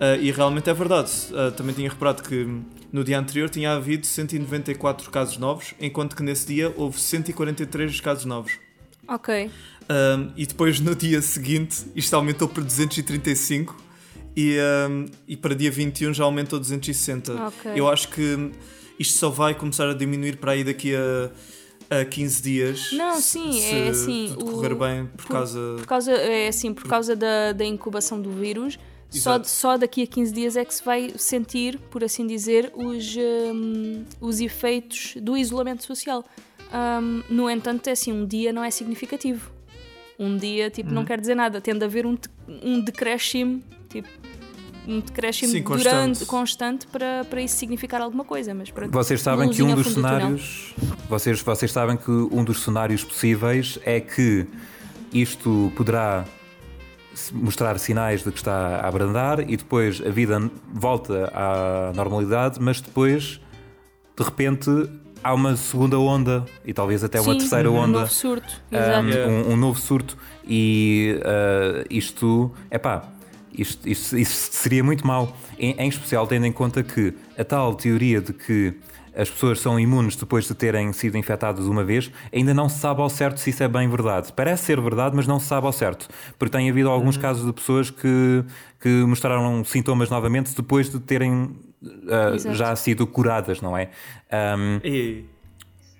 [0.00, 1.10] Ah, e realmente é verdade.
[1.34, 2.46] Ah, também tinha reparado que
[2.92, 8.24] no dia anterior tinha havido 194 casos novos, enquanto que nesse dia houve 143 casos
[8.24, 8.52] novos.
[9.06, 9.50] Ok.
[9.90, 13.76] Um, e depois no dia seguinte isto aumentou para 235
[14.34, 14.56] e,
[14.90, 17.34] um, e para dia 21 já aumentou a 260.
[17.48, 17.72] Ok.
[17.74, 18.50] Eu acho que
[18.98, 22.92] isto só vai começar a diminuir para aí daqui a, a 15 dias.
[22.92, 25.60] Não, sim, se é assim, tudo o- correr bem por, por- causa.
[25.76, 28.78] Por causa, é assim, por causa da, da incubação do vírus,
[29.10, 29.48] só, Exato.
[29.48, 34.02] só daqui a 15 dias é que se vai sentir, por assim dizer, os, hum,
[34.20, 36.24] os efeitos do isolamento social.
[37.02, 39.52] Hum, no entanto, é assim, um dia não é significativo.
[40.18, 40.94] Um dia, tipo, Uhum.
[40.96, 41.60] não quer dizer nada.
[41.60, 42.16] Tende a haver um,
[42.62, 44.08] um decréscimo, tipo,
[44.86, 46.24] um decréscimo Sim, durante, constante.
[46.26, 48.54] constante para, para isso significar alguma coisa.
[48.54, 50.74] Mas pronto, Vocês sabem que um dos fundo do cenários.
[51.08, 54.46] Vocês, vocês sabem que um dos cenários possíveis é que
[55.12, 56.24] isto poderá
[57.32, 62.80] mostrar sinais de que está a abrandar e depois a vida volta à normalidade, mas
[62.80, 63.40] depois
[64.16, 64.68] de repente
[65.24, 68.00] há uma segunda onda e talvez até uma Sim, terceira um onda.
[68.00, 68.62] novo surto.
[68.70, 73.08] um, um, um novo surto e uh, isto, é pá,
[73.56, 77.74] isto, isto, isto seria muito mau, em, em especial tendo em conta que a tal
[77.74, 78.74] teoria de que
[79.16, 83.00] as pessoas são imunes depois de terem sido infectadas uma vez, ainda não se sabe
[83.00, 84.32] ao certo se isso é bem verdade.
[84.34, 86.08] Parece ser verdade, mas não se sabe ao certo.
[86.36, 88.44] Porque tem havido alguns casos de pessoas que,
[88.80, 93.90] que mostraram sintomas novamente depois de terem uh, já sido curadas, não é?
[94.58, 95.26] Um, Ei,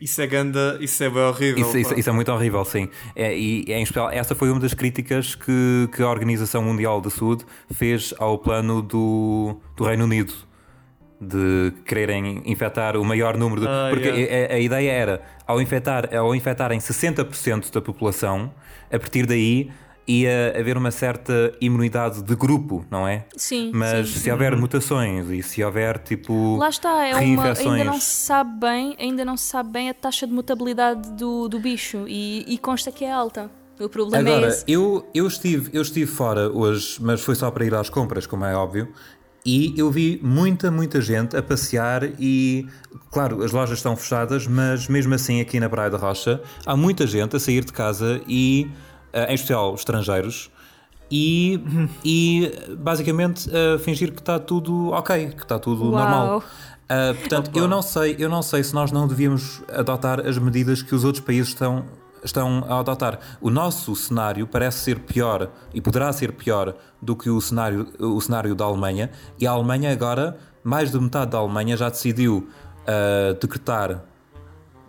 [0.00, 1.62] isso é ganda, isso é bem horrível.
[1.66, 2.88] Isso, isso- isso é muito horrível, sim.
[3.14, 7.10] É, e em especial, essa foi uma das críticas que, que a Organização Mundial da
[7.10, 10.34] Saúde fez ao plano do, do Reino Unido
[11.20, 13.68] de quererem infectar o maior número de.
[13.68, 14.52] Ah, porque yeah.
[14.54, 18.52] a, a ideia era, ao, infectar, ao infectarem 60% da população,
[18.92, 19.70] a partir daí
[20.06, 23.26] ia haver uma certa imunidade de grupo, não é?
[23.36, 24.20] Sim, Mas sim.
[24.20, 26.56] se houver mutações e se houver tipo.
[26.56, 29.94] Lá está, é uma, ainda não se sabe bem, ainda não se sabe bem a
[29.94, 33.50] taxa de mutabilidade do, do bicho e, e consta que é alta.
[33.80, 34.64] O problema é Agora, esse.
[34.68, 38.44] eu, eu, estive, eu estive fora hoje, mas foi só para ir às compras, como
[38.44, 38.88] é óbvio,
[39.44, 42.66] e eu vi muita, muita gente a passear e,
[43.10, 47.06] claro, as lojas estão fechadas, mas mesmo assim aqui na Praia da Rocha há muita
[47.06, 48.70] gente a sair de casa e,
[49.28, 50.50] em especial estrangeiros,
[51.10, 51.60] e,
[52.04, 55.92] e basicamente a fingir que está tudo ok, que está tudo Uau.
[55.92, 56.38] normal.
[56.84, 60.82] Uh, portanto, eu não sei, eu não sei se nós não devíamos adotar as medidas
[60.82, 61.84] que os outros países estão
[62.22, 63.18] estão a adotar.
[63.40, 68.20] O nosso cenário parece ser pior e poderá ser pior do que o cenário o
[68.20, 72.48] cenário da Alemanha e a Alemanha agora mais de metade da Alemanha já decidiu
[72.88, 74.02] uh, decretar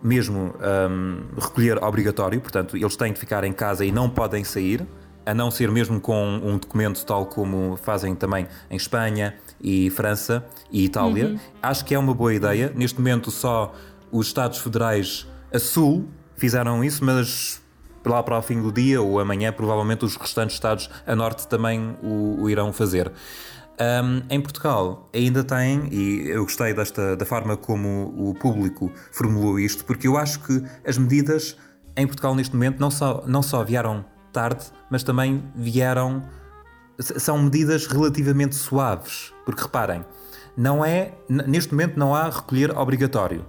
[0.02, 0.54] mesmo
[0.90, 4.86] um, recolher obrigatório, portanto, eles têm de ficar em casa e não podem sair,
[5.24, 10.46] a não ser mesmo com um documento tal como fazem também em Espanha e França
[10.70, 11.40] e Itália.
[11.60, 12.72] Acho que é uma boa ideia.
[12.74, 13.74] Neste momento, só
[14.12, 17.60] os Estados Federais a sul fizeram isso, mas
[18.04, 21.96] lá para o fim do dia ou amanhã, provavelmente os restantes Estados a norte também
[22.02, 23.10] o, o irão fazer.
[23.78, 29.60] Um, em Portugal ainda tem, e eu gostei desta, da forma como o público formulou
[29.60, 31.58] isto, porque eu acho que as medidas
[31.96, 36.22] em Portugal neste momento não só, não só vieram tarde, mas também vieram.
[36.98, 39.32] São medidas relativamente suaves.
[39.44, 40.04] Porque reparem,
[40.56, 41.14] não é.
[41.28, 43.44] Neste momento não há recolher obrigatório.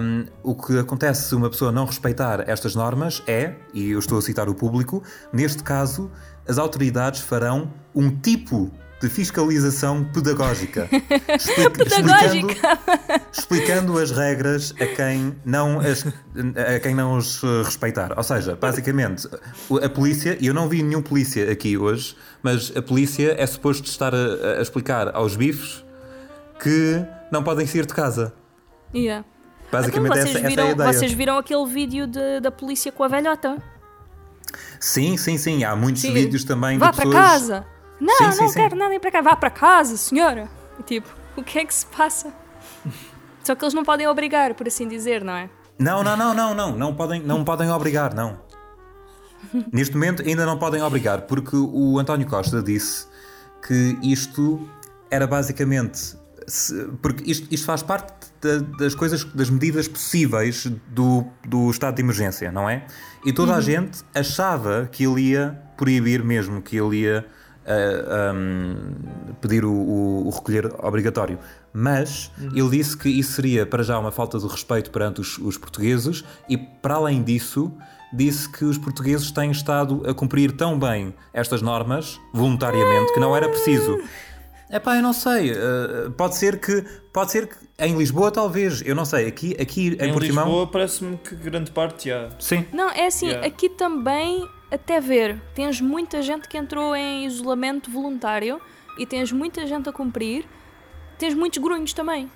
[0.00, 4.16] Um, o que acontece se uma pessoa não respeitar estas normas é, e eu estou
[4.16, 6.10] a citar o público, neste caso,
[6.48, 10.88] as autoridades farão um tipo de fiscalização pedagógica.
[11.34, 12.52] Expli- Pedagógica.
[12.52, 18.12] Explicando, explicando as regras a quem, não as, a quem não os eh, respeitar.
[18.16, 19.28] Ou seja, basicamente,
[19.82, 23.88] a polícia, e eu não vi nenhum polícia aqui hoje, mas a polícia é suposto
[23.88, 25.84] estar a, a explicar aos bifes
[26.60, 28.34] que não podem sair de casa.
[28.94, 29.24] Yeah.
[29.70, 30.92] Basicamente, Então, essa, vocês, essa viram, é a ideia.
[30.92, 33.58] vocês viram aquele vídeo de- da polícia com a velhota?
[34.80, 35.62] Sim, sim, sim.
[35.62, 36.12] Há muitos Sim.
[36.14, 37.24] vídeos também Vá de para pessoas.
[37.26, 37.66] casa!
[38.00, 38.54] Não, Sim, sim, não sim.
[38.54, 39.20] quero nada ir para cá.
[39.22, 40.48] Vá para casa, senhora!
[40.78, 42.32] E tipo, o que é que se passa?
[43.42, 45.48] Só que eles não podem obrigar, por assim dizer, não é?
[45.78, 46.76] Não, não, não, não, não.
[46.76, 48.40] Não podem, não podem obrigar, não.
[49.72, 53.06] Neste momento ainda não podem obrigar, porque o António Costa disse
[53.66, 54.68] que isto
[55.10, 56.16] era basicamente.
[56.46, 61.94] se- Porque isto, isto faz parte da- das coisas, das medidas possíveis do, do estado
[61.96, 62.86] de emergência, não é?
[63.24, 67.26] E toda a gente achava que ele ia proibir mesmo, que ele ia
[67.68, 68.76] ah, ahm,
[69.40, 71.38] pedir o, o- o recolher obrigatório.
[71.72, 75.56] Mas ele disse que isso seria para já uma falta de respeito perante os, os
[75.58, 77.70] portugueses e, para além disso,
[78.12, 83.36] disse que os portugueses têm estado a cumprir tão bem estas normas voluntariamente que não
[83.36, 83.98] era preciso.
[84.70, 85.52] Epá, eu não sei.
[85.52, 86.82] eh, pode ser que.
[87.12, 87.56] Pode ser que.
[87.78, 88.82] Em Lisboa, talvez.
[88.84, 89.26] Eu não sei.
[89.26, 90.44] Aqui, aqui em, Em Portimão.
[90.44, 92.28] Lisboa parece-me que grande parte já.
[92.38, 92.66] Sim.
[92.72, 93.46] Não, é assim, Yeah.
[93.46, 98.60] aqui também, até ver, tens muita gente que entrou em isolamento voluntário
[98.98, 100.46] e tens muita gente a cumprir,
[101.16, 102.30] tens muitos grunhos também.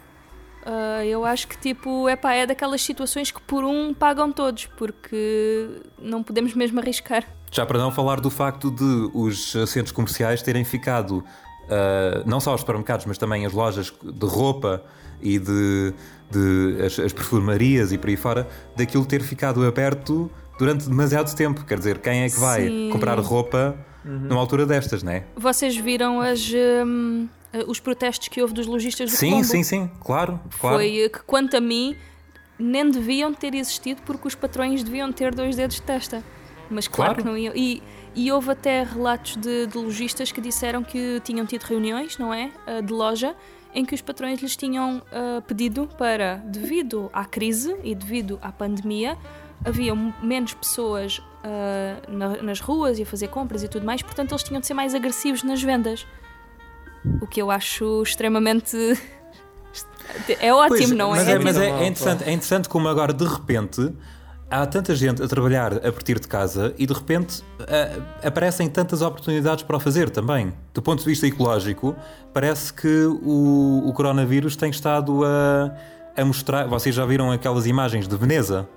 [0.65, 5.83] Ah, eu acho que tipo, epá, é daquelas situações que por um pagam todos, porque
[5.99, 7.27] não podemos mesmo arriscar.
[7.51, 11.25] Já para não falar do facto de os centros comerciais terem ficado,
[11.69, 14.85] ah, não só os supermercados, mas também as lojas de roupa
[15.21, 15.95] e de,
[16.31, 20.31] de as, as perfumarias e por aí fora, daquilo ter ficado aberto
[20.63, 21.65] durante demasiado tempo.
[21.65, 22.89] Quer dizer, quem é que vai Sim.
[22.93, 25.25] comprar roupa numa altura destas, não é?
[25.37, 26.53] Vocês viram as,
[26.87, 29.47] hum, eh, os protestos que houve dos lojistas do Sim, Colombo?
[29.49, 30.39] sim, sim, claro.
[30.61, 30.77] claro.
[30.77, 31.97] Foi eh, que, quanto a mim,
[32.57, 36.23] nem deviam ter existido porque os patrões deviam ter dois dedos de testa.
[36.71, 37.23] Mas claro, Claro.
[37.25, 37.53] que não iam.
[37.57, 37.83] E,
[38.15, 42.53] e houve até relatos de, de lojistas que disseram que tinham tido reuniões, não é?
[42.67, 43.35] Ah, De loja,
[43.75, 48.53] em que os patrões lhes tinham ah, pedido para, devido à crise e devido à
[48.53, 49.19] pandemia,
[49.65, 54.33] havia menos pessoas ah, na- nas ruas e a fazer compras e tudo mais, portanto
[54.33, 56.07] eles tinham de ser mais agressivos nas vendas.
[57.21, 58.77] O que eu acho extremamente.
[60.41, 61.33] É ótimo, Pois, não mas é?
[61.33, 63.91] é, mas é, é interessante, é interessante como agora de repente
[64.51, 67.43] há tanta gente a trabalhar a partir de casa e de repente
[68.23, 70.53] aparecem tantas oportunidades para o fazer também.
[70.75, 71.97] Do ponto de vista ecológico,
[72.35, 75.75] parece que o, o coronavírus tem estado a,
[76.21, 76.67] a mostrar.
[76.67, 78.69] Vocês já viram aquelas imagens de Veneza?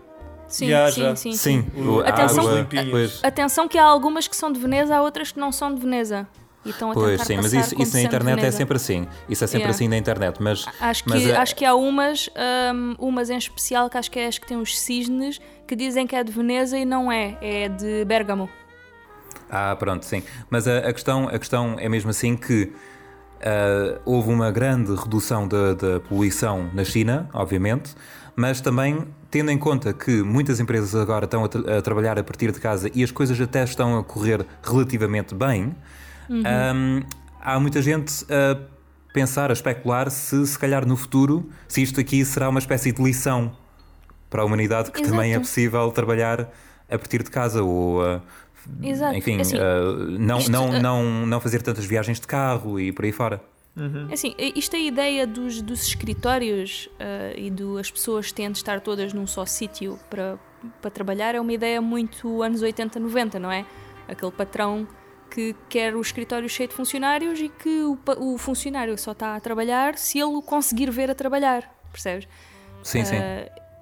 [0.47, 1.15] Sim, Já, sim, já.
[1.15, 3.10] sim, Sim, O- Atenção- água.
[3.23, 6.27] Atenção que há algumas que são de Veneza, há outras que não são de Veneza.
[6.63, 9.08] E estão a pois sim, mas isso, isso na internet é sempre assim.
[9.29, 9.75] Isso é sempre Yeah.
[9.75, 10.41] assim na internet.
[10.41, 12.27] Mas, Acho que, mas, acho que há umas,
[12.73, 16.08] hum, umas em especial, que acho que é as que têm os cisnes, que dizem
[16.08, 18.49] que é de Veneza e não é, é de Bérgamo.
[19.49, 20.23] Ah, pronto, sim.
[20.49, 22.71] Mas a, a questão, a questão é mesmo assim que
[23.36, 27.93] Uh, houve uma grande redução da, da poluição na China, obviamente,
[28.36, 32.24] mas também tendo em conta que muitas empresas agora estão a, tra a, trabalhar a
[32.24, 35.76] partir de casa e as coisas até estão a correr relativamente bem,
[36.30, 36.43] uhum.
[36.76, 37.04] um,
[37.41, 38.58] há muita gente a
[39.13, 43.02] pensar, a especular se se calhar no futuro, se isto aqui será uma espécie de
[43.02, 43.56] lição
[44.30, 45.12] para a humanidade que Exato.
[45.12, 46.52] também é possível trabalhar
[46.89, 48.21] a partir de casa ou uh,
[48.82, 49.15] Exato.
[49.15, 50.82] enfim, assim, uh, não, isto, não, uh...
[50.82, 53.41] não, não fazer tantas viagens de carro e por aí fora.
[53.75, 54.07] Uhum.
[54.11, 58.79] Assim, isto é a ideia dos, dos escritórios uh, e das pessoas têm de estar
[58.79, 60.39] todas num só sítio para,
[60.81, 63.65] para trabalhar é uma ideia muito anos 80, 90, não é?
[64.07, 64.88] Aquele patrão
[65.29, 69.39] que quer o escritório cheio de funcionários e que o, o funcionário só está a
[69.41, 72.27] trabalhar se ele o conseguir ver a trabalhar, percebes?
[72.81, 73.17] Sim, sim.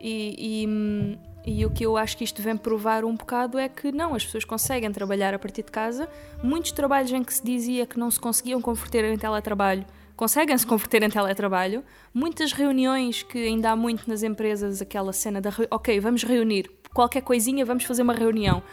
[0.01, 3.91] E, e, e, o que eu acho que isto vem provar um bocado é que
[3.91, 6.07] não, as pessoas conseguem trabalhar a partir de casa.
[6.41, 11.03] Muitos trabalhos em que se dizia que não se conseguiam converter em teletrabalho, conseguem-se converter
[11.03, 11.83] em teletrabalho.
[12.13, 17.21] Muitas reuniões que ainda há muito nas empresas, aquela cena da ok, vamos reunir, qualquer
[17.21, 18.63] coisinha, vamos fazer uma reunião.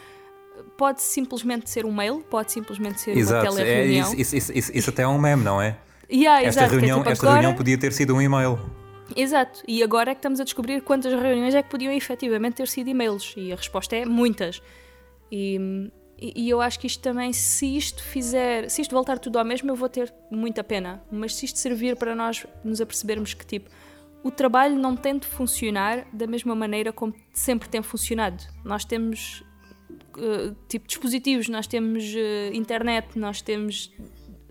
[0.77, 3.47] Pode simplesmente ser um mail, pode simplesmente ser Exato.
[3.47, 4.07] uma telereunião.
[4.07, 5.77] É, isso, isso, isso, isso, até é um meme, não é?
[6.09, 7.41] Yeah, esta exato, reunião, é tipo esta agora...
[7.41, 8.59] reunião podia ter sido um e-mail.
[9.15, 12.67] Exato, e agora é que estamos a descobrir quantas reuniões é que podiam efetivamente ter
[12.67, 14.61] sido e-mails, e a resposta é muitas.
[15.31, 15.59] E,
[16.19, 19.71] e, eu acho que isto também, se isto fizer, se isto voltar tudo ao mesmo,
[19.71, 21.01] eu vou ter muita pena.
[21.11, 23.69] Mas se isto servir para nós nos apercebermos que, tipo,
[24.23, 28.43] o trabalho não tem de funcionar da mesma maneira como sempre tem funcionado.
[28.63, 29.43] Nós temos,
[30.17, 33.91] uh, tipo, dispositivos, nós temos uh, internet, nós temos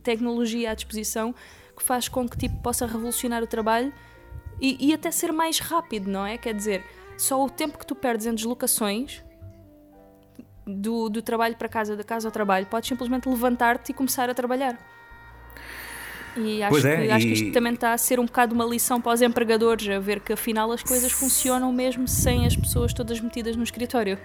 [0.03, 1.33] tecnologia à disposição
[1.77, 3.93] que faz com que, tipo, possa revolucionar o trabalho
[4.61, 6.37] e, e até ser mais rápido, não é?
[6.37, 6.85] Quer dizer,
[7.17, 9.23] só o tempo que tu perdes em deslocações
[10.67, 14.35] do, do trabalho para casa, da casa ao trabalho, podes simplesmente levantar-te e começar a
[14.35, 14.79] trabalhar.
[16.37, 17.11] E acho, é, que, e...
[17.11, 19.99] acho que isto também está a ser um bocado uma lição para os empregadores, a
[19.99, 24.19] ver que afinal as coisas funcionam mesmo sem as pessoas todas metidas no escritório.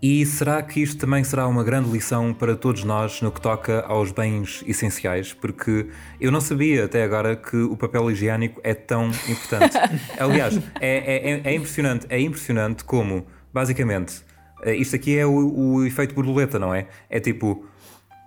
[0.00, 3.80] E será que isto também será uma grande lição para todos nós no que toca
[3.80, 5.32] aos bens essenciais?
[5.32, 5.88] Porque
[6.20, 9.76] eu não sabia até agora que o papel higiênico é tão importante.
[10.16, 14.22] Aliás, é, é, é, impressionante, é impressionante como, basicamente,
[14.62, 16.86] eh, isto aqui é o, o efeito borboleta, não é?
[17.10, 17.66] É tipo,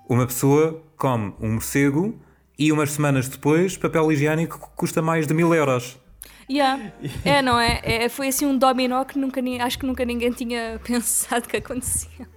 [0.10, 2.20] uma pessoa come um morcego
[2.60, 6.01] e umas semanas depois papel higiênico custa mais de mil euros.
[6.52, 6.92] Yeah.
[7.24, 7.80] É, não é?
[7.84, 8.10] é?
[8.10, 12.28] Foi assim um dominó que nunca, acho que nunca ninguém tinha pensado que acontecia.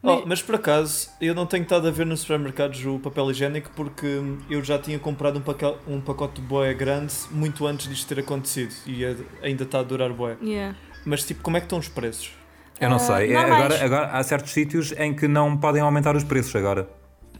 [0.00, 0.20] Mas...
[0.20, 3.70] Oh, mas por acaso, eu não tenho estado a ver nos supermercados o papel higiênico
[3.74, 8.06] porque eu já tinha comprado um, pacote, um pacote de boé grande muito antes disto
[8.06, 10.36] ter acontecido e é, ainda está a durar boé.
[10.40, 10.76] Yeah.
[11.04, 12.32] Mas tipo, como é que estão os preços?
[12.80, 13.32] Eu não uh, sei.
[13.32, 16.88] É, agora, agora há certos sítios em que não podem aumentar os preços agora.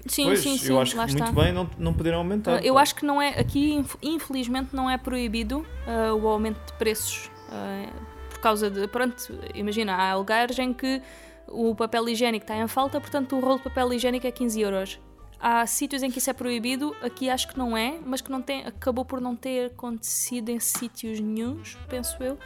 [0.07, 0.71] Sim, pois, sim, sim.
[0.71, 1.33] Eu acho que muito está.
[1.33, 2.65] bem não, não poderem aumentar.
[2.65, 3.39] Eu acho que não é.
[3.39, 7.31] Aqui, infelizmente, não é proibido uh, o aumento de preços.
[7.49, 8.87] Uh, por causa de.
[8.89, 11.03] Pronto, imagina, há lugares em que
[11.49, 15.01] o papel higiênico está em falta, portanto o rolo de papel higiênico é 15 euros.
[15.41, 18.43] Há sítios em que isso é proibido, aqui acho que não é, mas que não
[18.43, 22.37] tem, acabou por não ter acontecido em sítios nenhums, penso eu.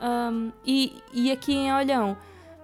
[0.00, 2.16] Um, e, e aqui em Olhão,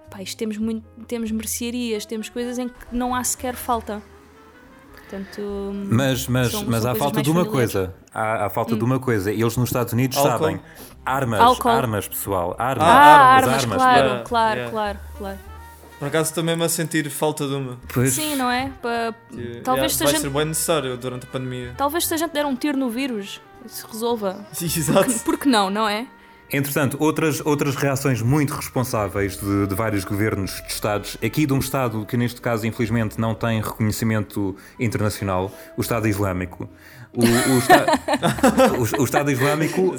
[0.09, 4.01] pá, temos, muito, temos mercearias, temos coisas em que não há sequer falta.
[5.09, 7.95] Portanto, mas mas, são, mas são há falta de uma coisa.
[8.13, 8.77] Há, há falta hum.
[8.77, 9.31] de uma coisa.
[9.31, 10.29] Eles nos Estados Unidos Álcool.
[10.31, 10.61] sabem.
[11.03, 11.69] Armas, Álcool.
[11.69, 12.55] armas, pessoal.
[12.59, 14.71] Armas, ah, armas, armas, armas, claro, yeah, claro, yeah.
[14.71, 15.39] claro, claro.
[15.97, 17.77] Por acaso também-me a sentir falta de uma.
[17.91, 18.13] Pois.
[18.13, 18.71] Sim, não é?
[18.81, 19.13] Pa...
[19.33, 19.61] Yeah.
[19.63, 20.21] Talvez yeah, vai gente...
[20.21, 21.73] ser bem necessário durante a pandemia.
[21.75, 24.45] Talvez se a gente der um tiro no vírus, se resolva.
[24.61, 25.05] Exato.
[25.05, 26.05] Porque, porque não, não é?
[26.51, 31.59] Entretanto, outras, outras reações muito responsáveis de, de, vários governos de Estados, aqui de um
[31.59, 36.67] Estado que neste caso infelizmente não tem reconhecimento internacional, o Estado Islâmico.
[37.13, 38.97] O, o, Esta...
[38.97, 39.93] o, o Estado Islâmico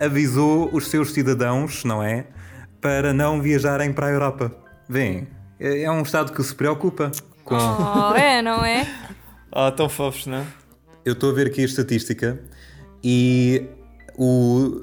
[0.00, 2.26] avisou os seus cidadãos, não é?
[2.80, 4.52] Para não viajarem para a Europa.
[4.88, 5.28] Vem,
[5.60, 7.12] é, é um Estado que se preocupa
[7.44, 7.54] com.
[7.54, 8.86] Oh, é, não é?
[9.54, 10.46] Ah, tão fofos, não é?
[11.04, 12.40] Eu estou a ver aqui a estatística
[13.04, 13.66] e
[14.16, 14.80] o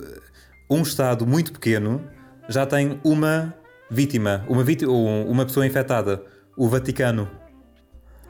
[0.70, 2.06] um Estado muito pequeno
[2.48, 3.54] já tem uma
[3.90, 6.24] vítima, uma, vítima, uma pessoa infectada,
[6.56, 7.30] o Vaticano.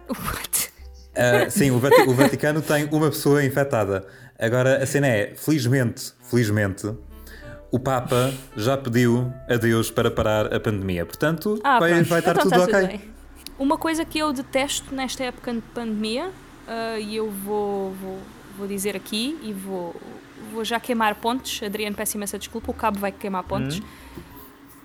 [0.09, 0.69] What?
[1.11, 4.05] Uh, sim, o, o, Vaticano tem uma pessoa infectada.
[4.37, 6.93] Agora, a cena é, felizmente, felizmente,
[7.71, 11.05] o Papa já pediu a Deus para parar a pandemia.
[11.05, 12.87] Portanto, ah, vai, vai, estar então, tudo ok.
[12.87, 13.19] Tudo
[13.59, 18.19] uma coisa que eu detesto nesta época de pandemia, uh, e eu vou, vou,
[18.57, 19.93] vou dizer aqui e vou,
[20.51, 21.61] vou já queimar pontes.
[21.63, 23.79] Adriano, peço imensa desculpa, o cabo vai queimar pontes.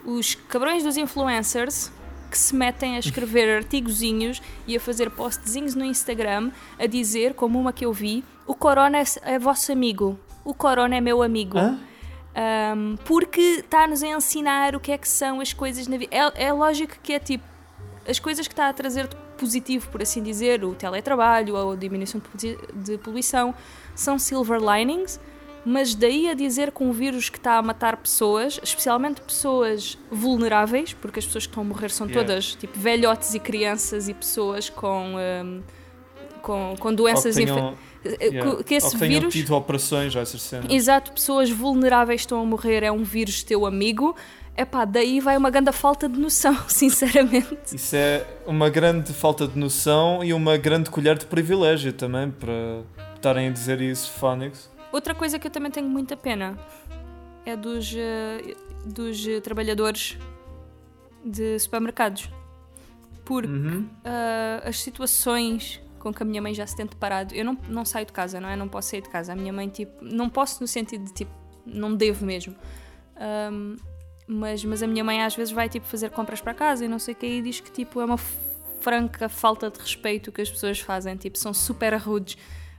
[0.05, 0.19] Uhum.
[0.19, 1.91] Os cabrões dos influencers
[2.31, 7.59] que se metem a escrever artigozinhos e a fazer postzinhos no Instagram a dizer, como
[7.59, 11.59] uma que eu vi, o Corona é, é vosso amigo, o Corona é meu amigo.
[11.59, 11.79] Hã?
[12.77, 16.15] Um, porque está-nos a ensinar o que é que são as coisas na vida.
[16.15, 17.45] É, é lógico que é tipo
[18.09, 21.77] as coisas que está a trazer de positivo, por assim dizer, o teletrabalho ou a
[21.77, 22.21] diminuição
[22.75, 23.55] de poluição,
[23.95, 25.21] são silver linings,
[25.65, 30.93] mas daí a dizer que um vírus que está a matar pessoas, especialmente pessoas vulneráveis,
[30.93, 32.27] porque as pessoas que estão a morrer são Yeah.
[32.29, 35.63] todas tipo velhotes e crianças e pessoas com, um,
[36.43, 37.75] com, com Ou doenças que infe- tenham,
[38.05, 40.67] eh, yeah, que- que esse ou que vírus tido operações ou essas cenas.
[40.71, 44.15] Exato, pessoas vulneráveis estão a morrer, é um vírus teu amigo.
[44.57, 47.75] Epá, daí vai uma grande falta de noção, sinceramente.
[47.75, 52.83] Isso é uma grande falta de noção e uma grande colher de privilégio também para
[53.17, 54.71] estarem a dizer isso, Phonics.
[54.95, 56.57] Outra coisa que eu também tenho muita pena
[57.45, 58.55] é dos, eh,
[58.87, 60.17] dos eh, trabalhadores
[61.25, 62.31] de supermercados.
[63.25, 63.89] Porque Uhum.
[64.05, 67.85] ah, as situações com que a minha mãe já se tem deparado, eu não, não
[67.85, 68.55] saio de casa, não é?
[68.55, 69.33] Não posso sair de casa.
[69.33, 71.33] A minha mãe, tipo, não posso no sentido de, tipo,
[71.67, 72.55] não devo mesmo.
[73.17, 73.75] Ahm,
[74.29, 77.01] mas, mas a minha mãe às vezes vai, tipo, fazer compras para casa e não
[77.01, 78.19] sei o que e diz que, tipo, é uma
[78.79, 81.17] franca falta de respeito que as pessoas fazem.
[81.17, 82.39] Tipo, são super rudes.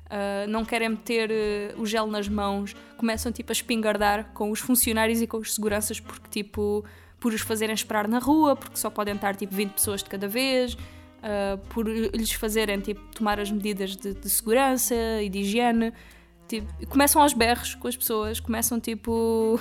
[0.09, 4.59] Ah, não querem meter eh, o gel nas mãos, começam tipo a espingardar com os
[4.59, 6.85] funcionários e com os seguranças porque tipo
[7.19, 10.27] por os fazerem esperar na rua, porque só podem estar tipo 20 pessoas de cada
[10.27, 10.77] vez,
[11.23, 15.93] ah, por lhes fazerem tipo tomar as medidas de, de segurança e de higiene.
[16.47, 19.59] Tipo, começam aos berros com as pessoas, começam tipo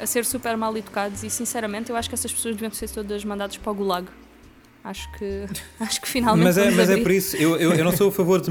[0.00, 3.24] a ser super mal educados e sinceramente eu acho que essas pessoas deviam ser todas
[3.24, 4.06] mandadas para o gulag.
[4.88, 5.44] Acho que
[5.80, 8.12] acho que finalmente Mas é, mas é por isso, eu, eu, eu não sou a
[8.12, 8.50] favor de,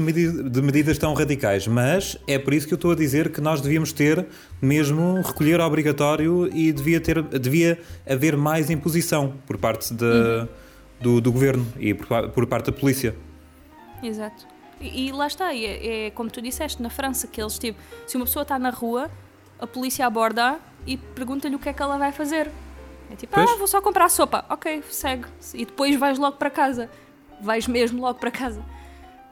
[0.50, 3.62] de medidas tão radicais, mas é por isso que eu estou a dizer que nós
[3.62, 4.26] devíamos ter
[4.60, 10.48] mesmo recolher obrigatório e devia, ter, devia haver mais imposição por parte da- Uhum.
[11.00, 13.14] do, do governo e por, por parte da polícia.
[14.02, 14.46] Exato.
[14.80, 18.16] E, e lá está, é, é como tu disseste, na França, que eles tipo, se
[18.16, 19.10] uma pessoa está na rua,
[19.58, 22.50] a polícia aborda e pergunta-lhe o que é que ela vai fazer.
[23.10, 23.48] É tipo, Pois.
[23.50, 24.44] ah, vou só comprar sopa.
[24.50, 25.26] Ok, segue.
[25.54, 26.90] E depois vais logo para casa.
[27.40, 28.62] Vais mesmo logo para casa.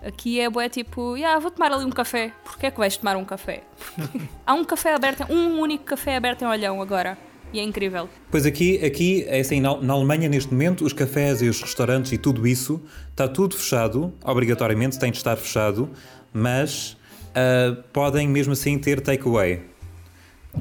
[0.04, 2.32] Aqui é bué tipo, ah, vou tomar ali um café.
[2.44, 3.62] Porquê é que vais tomar um café?
[4.46, 7.16] Há um café aberto, um único café aberto em Olhão agora.
[7.52, 8.08] E é incrível.
[8.30, 12.10] Pois aqui, aqui é assim, na, na Alemanha neste momento, os cafés e os restaurantes
[12.12, 15.88] e tudo isso está tudo fechado, obrigatoriamente tem de estar fechado,
[16.32, 16.96] mas
[17.34, 19.62] ah, podem mesmo assim ter takeaway.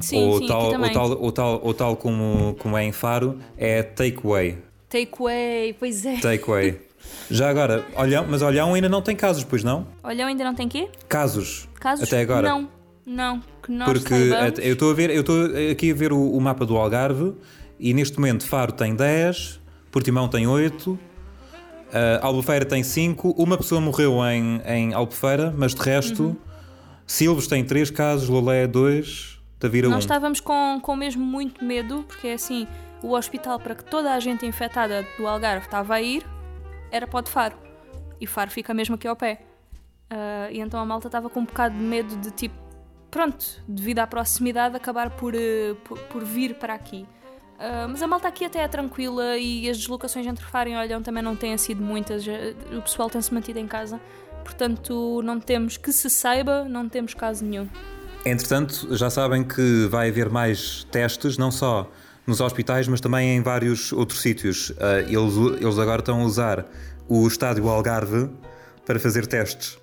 [0.00, 0.92] Sim, ou, sim, tal, ou também.
[0.92, 4.58] tal, ou tal, ou tal como, como é em Faro, é takeaway.
[4.88, 6.16] Takeaway, pois é.
[6.20, 6.80] Takeaway.
[7.30, 9.86] Já agora, Olhão, mas Olhão ainda não tem casos, pois não?
[10.02, 10.88] Olhão ainda não tem quê?
[11.08, 11.68] Casos.
[11.78, 12.06] Casos?
[12.06, 12.48] Até agora.
[12.48, 12.68] Não,
[13.06, 13.40] não.
[13.62, 14.58] Que nós Porque saibamos.
[14.58, 15.36] eu estou a ver, eu estou
[15.70, 17.34] aqui a ver o, o mapa do Algarve
[17.78, 20.98] e neste momento Faro tem 10, Portimão tem 8,
[21.92, 26.36] ah, Albufeira tem 5, uma pessoa morreu em, em Albufeira, mas de resto, Uhum.
[27.06, 29.33] Silves tem 3 casos, Lolé 2,
[29.64, 29.90] Tavira 1.
[29.90, 32.68] Nós estávamos com, com mesmo muito medo, porque é assim,
[33.02, 36.22] o hospital para que toda a gente infectada do Algarve estava a ir
[36.90, 37.56] era para o de Faro.
[38.20, 39.40] E Faro fica mesmo aqui ao pé.
[40.10, 42.54] Ah, e então a malta estava com um bocado de medo de tipo,
[43.10, 47.06] pronto, devido à proximidade, acabar por, eh, por, por vir para aqui.
[47.58, 51.02] Ah, mas a malta aqui até é tranquila e as deslocações entre Faro e Olhão
[51.02, 52.26] também não têm sido muitas.
[52.76, 53.98] O pessoal tem-se mantido em casa.
[54.44, 57.66] Portanto, não temos, que se saiba, não temos caso nenhum.
[58.24, 61.90] Entretanto, já sabem que vai haver mais testes, não só
[62.26, 64.72] nos hospitais, mas também em vários outros sítios.
[64.80, 66.64] Ah, eles, eles agora estão a usar
[67.08, 68.30] o estádio Algarve
[68.86, 69.78] para fazer testes.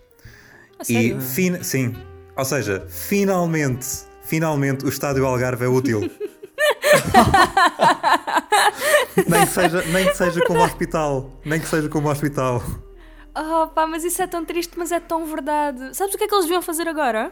[0.79, 1.19] A sério?
[1.19, 1.95] E fin sim,
[2.35, 3.87] ou seja, finalmente,
[4.23, 6.01] finalmente o estádio Algarve é útil.
[9.27, 12.63] nem, que seja, nem que seja como hospital, nem que seja como hospital.
[13.35, 15.95] Oh, pá, mas isso é tão triste, mas é tão verdade.
[15.95, 17.31] Sabes o que é que eles deviam fazer agora?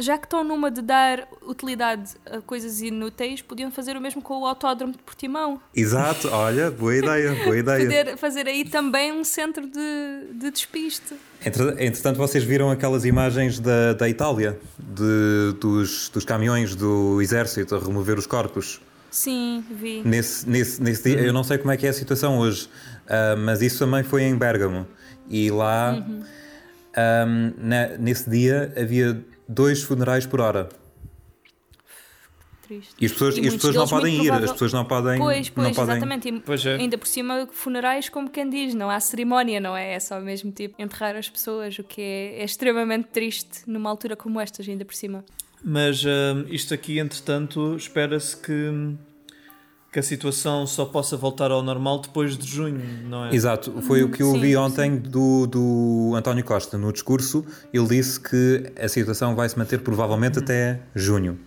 [0.00, 4.40] Já que estão numa de dar utilidade a coisas inúteis, podiam fazer o mesmo com
[4.40, 5.60] o Autódromo de Portimão.
[5.74, 7.84] Exato, olha, boa ideia, boa ideia.
[7.84, 11.14] Poder fazer aí também um centro de, de despiste.
[11.44, 17.74] Entre- entretanto, vocês viram aquelas imagens da, da Itália, de- dos, dos caminhões do exército
[17.74, 18.80] a remover os corpos.
[19.10, 20.02] Sim, vi.
[20.04, 22.68] Nesse, nesse, nesse dia, eu não sei como é que é a situação hoje,
[23.08, 24.86] ah, mas isso também foi em Bérgamo.
[25.28, 26.22] E lá, Uhum.
[26.96, 27.26] Ah,
[27.58, 30.68] na- nesse dia, havia dois funerais por hora.
[32.62, 32.94] Triste.
[33.00, 35.18] E as pessoas, E e as pessoas não podem ir, provável- as pessoas não podem.
[35.18, 35.92] Pois, pois, não podem...
[35.96, 36.28] exatamente.
[36.28, 36.76] E Pois é.
[36.76, 39.94] Ainda por cima, funerais, como quem diz, não há cerimónia, não é?
[39.94, 44.14] É só mesmo tipo enterrar as pessoas, o que é, é extremamente triste numa altura
[44.14, 45.24] como estas, ainda por cima.
[45.62, 46.02] Mas
[46.48, 48.94] isto aqui, entretanto, espera-se que
[49.92, 53.34] que a situação só possa voltar ao normal depois de junho, não é?
[53.34, 57.44] Exato, foi o que eu Sim, vi ontem do, do António Costa no discurso.
[57.72, 61.38] Ele disse que a situação vai se manter provavelmente até junho.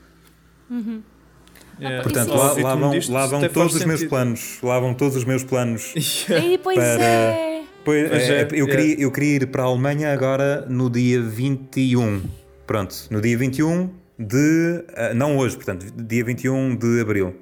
[1.79, 2.01] É.
[2.01, 4.09] Portanto, lá, ritmo lá vão, disto, lá vão todos os meus sentido.
[4.09, 4.57] planos.
[4.61, 5.93] Lá vão todos os meus planos.
[6.29, 7.63] Aí, pois Para- é.
[7.85, 8.69] Pois, é, é, eu, é.
[8.69, 12.21] Queria, eu queria ir para a Alemanha agora no dia 21.
[12.65, 14.85] Pronto, no dia 21 de.
[14.95, 17.35] ah, não hoje, portanto, dia 21 de abril.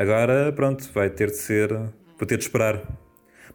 [0.00, 1.68] Agora, pronto, vai ter de ser.
[2.18, 2.80] Vou ter de esperar.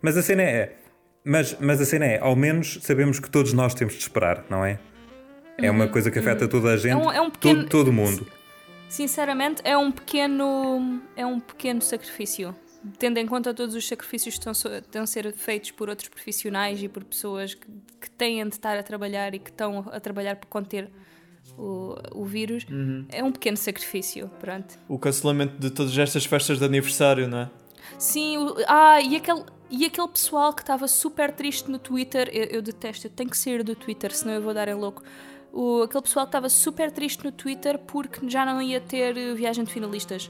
[0.02, 0.76] Mas a cena é.
[1.24, 4.64] Mas, mas a cena é, ao menos sabemos que todos nós temos de esperar, não
[4.64, 4.78] é?
[5.58, 8.28] É uma coisa que afeta toda a gente, um- é um pequeno- todo, todo mundo.
[8.88, 12.56] Sinceramente, é um pequeno é um pequeno sacrifício.
[13.00, 16.84] Tendo em conta todos os sacrifícios que estão, estão a ser feitos por outros profissionais
[16.84, 17.66] e por pessoas que,
[18.00, 20.88] que têm de estar a trabalhar e que estão a trabalhar para conter
[21.58, 22.66] o, o vírus,
[23.10, 24.30] é um pequeno sacrifício.
[24.40, 24.76] Pronto.
[24.88, 27.50] O cancelamento de todas estas festas de aniversário, não é?
[27.98, 32.44] Sim, o- ah, e aquele, e aquele pessoal que estava super triste no Twitter, eu,
[32.46, 35.02] eu detesto, eu tenho que sair do Twitter, senão eu vou dar em louco.
[35.54, 39.34] O, aquele pessoal que estava super triste no Twitter porque já não ia ter eh,
[39.34, 40.30] viagem de finalistas.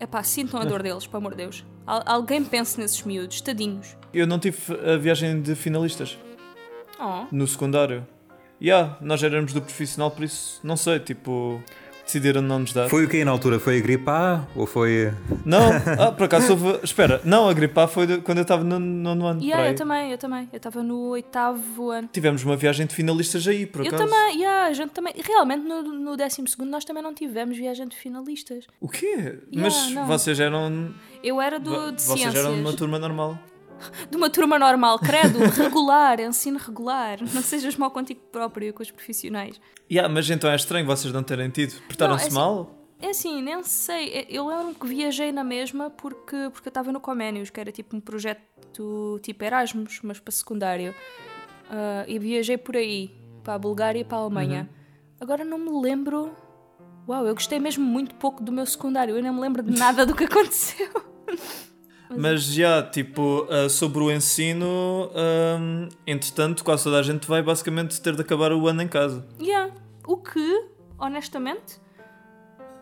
[0.00, 1.64] Epá, sintam a dor deles, pelo amor de Deus.
[1.86, 3.96] Al- alguém pense nesses miúdos, tadinhos.
[4.12, 6.18] Eu não tive a viagem de finalistas
[6.98, 7.26] Oh.
[7.30, 8.04] no secundário.
[8.60, 11.62] E yeah, nós éramos do profissional, por isso, não sei, tipo,
[12.10, 12.88] decidiram não nos dar.
[12.88, 13.58] Foi o que na altura?
[13.60, 15.12] Foi a gripe A ou foi.
[15.44, 16.80] Não, ah, por acaso houve.
[16.82, 19.40] Espera, não, a gripe A foi de- quando eu estava no nono ano.
[19.40, 19.70] Yeah, aí.
[19.70, 20.48] eu também, eu também.
[20.52, 22.08] Eu estava no oitavo ano.
[22.12, 24.04] Tivemos uma viagem de finalistas aí, por Eu acaso.
[24.04, 25.14] também, yeah, a gente também.
[25.24, 28.66] Realmente, no, no décimo segundo nós também não tivemos viagem de finalistas.
[28.80, 29.38] O quê?
[29.54, 30.06] Mas não.
[30.06, 30.92] vocês eram.
[31.22, 32.44] Eu era do, de vocês ciências.
[32.44, 33.38] eram de uma turma normal.
[34.10, 37.18] De uma turma normal, credo, regular, ensino regular.
[37.32, 39.60] Não sejas mal contigo próprio e com os profissionais.
[39.90, 41.80] Yeah, mas então é estranho vocês não terem tido.
[41.82, 42.76] Portaram-se é assim- mal?
[43.02, 44.08] É assim, nem sei.
[44.10, 47.72] É- Eu lembro-me que viajei na mesma porque, porque eu estava no Coménios, que era
[47.72, 50.94] tipo um projeto tipo Erasmus, mas para secundário.
[51.70, 53.10] Ah, e viajei por aí,
[53.42, 54.68] para a Bulgária e para a Alemanha.
[55.18, 56.30] Agora não me lembro.
[57.08, 59.16] Uau, eu gostei mesmo muito pouco do meu secundário.
[59.16, 60.88] Eu não me lembro de nada do que aconteceu.
[62.16, 68.00] Mas já, tipo, ah, sobre o ensino, ahm, entretanto, quase toda a gente vai basicamente
[68.00, 69.26] ter de acabar o ano em casa.
[69.40, 69.72] Yeah.
[70.06, 70.66] O que,
[70.98, 71.80] honestamente,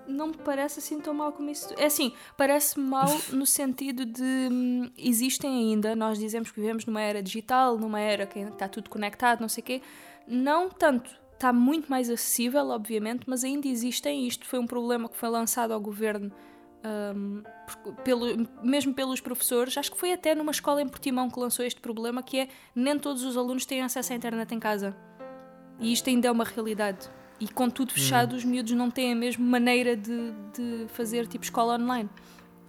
[0.08, 1.74] não me parece assim tão mal como isso.
[1.76, 7.02] É assim, parece mal no sentido de hum, existem ainda, nós dizemos que vivemos numa
[7.02, 9.82] era digital, numa era que está tudo conectado, não sei o quê.
[10.26, 11.10] Não tanto.
[11.34, 14.26] Está muito mais acessível, obviamente, mas ainda existem.
[14.26, 16.32] Isto foi um problema que foi lançado ao governo.
[17.14, 17.42] Hum,
[17.82, 21.64] por- pelo, mesmo pelos professores, acho que foi até numa escola em Portimão que lançou
[21.64, 24.96] este problema, que é nem todos os alunos têm acesso à internet em casa.
[25.80, 27.08] E isto ainda é uma realidade.
[27.40, 31.44] E com tudo fechado, os miúdos não têm a mesma maneira de, de fazer tipo
[31.44, 32.08] escola online.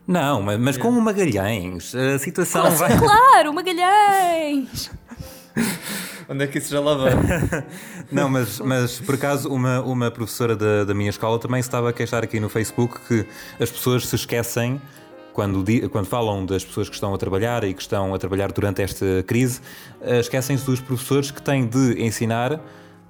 [0.07, 2.97] Não, mas, mas com o Magalhães, a situação vai.
[2.97, 4.91] Claro, Magalhães!
[6.29, 7.11] Onde é que isso já lá vai?
[8.11, 11.89] Não, mas, mas por acaso uma, uma professora da, da minha escola também se estava
[11.89, 13.25] a queixar aqui no Facebook que
[13.61, 14.79] as pessoas se esquecem
[15.33, 18.81] quando, quando falam das pessoas que estão a trabalhar e que estão a trabalhar durante
[18.81, 19.61] esta crise,
[20.01, 22.53] eh, esquecem-se dos professores que têm de ensinar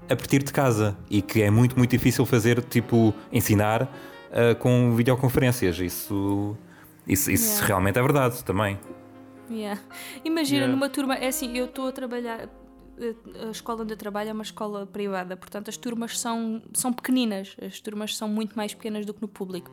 [0.10, 3.92] a partir de casa e que é muito, muito difícil fazer, tipo, ensinar
[4.32, 5.78] eh, com videoconferências.
[5.80, 6.56] Isso,
[7.08, 7.68] isso, isso Yeah.
[7.68, 8.80] realmente é verdade também.
[9.50, 9.82] Yeah.
[10.24, 10.74] Imagina, Yeah.
[10.76, 12.48] numa turma, é assim, eu estou a trabalhar.
[13.00, 16.92] Eh, A escola onde eu trabalho é uma escola privada, portanto as turmas são, são
[16.92, 19.72] pequeninas, as turmas são muito mais pequenas do que no público.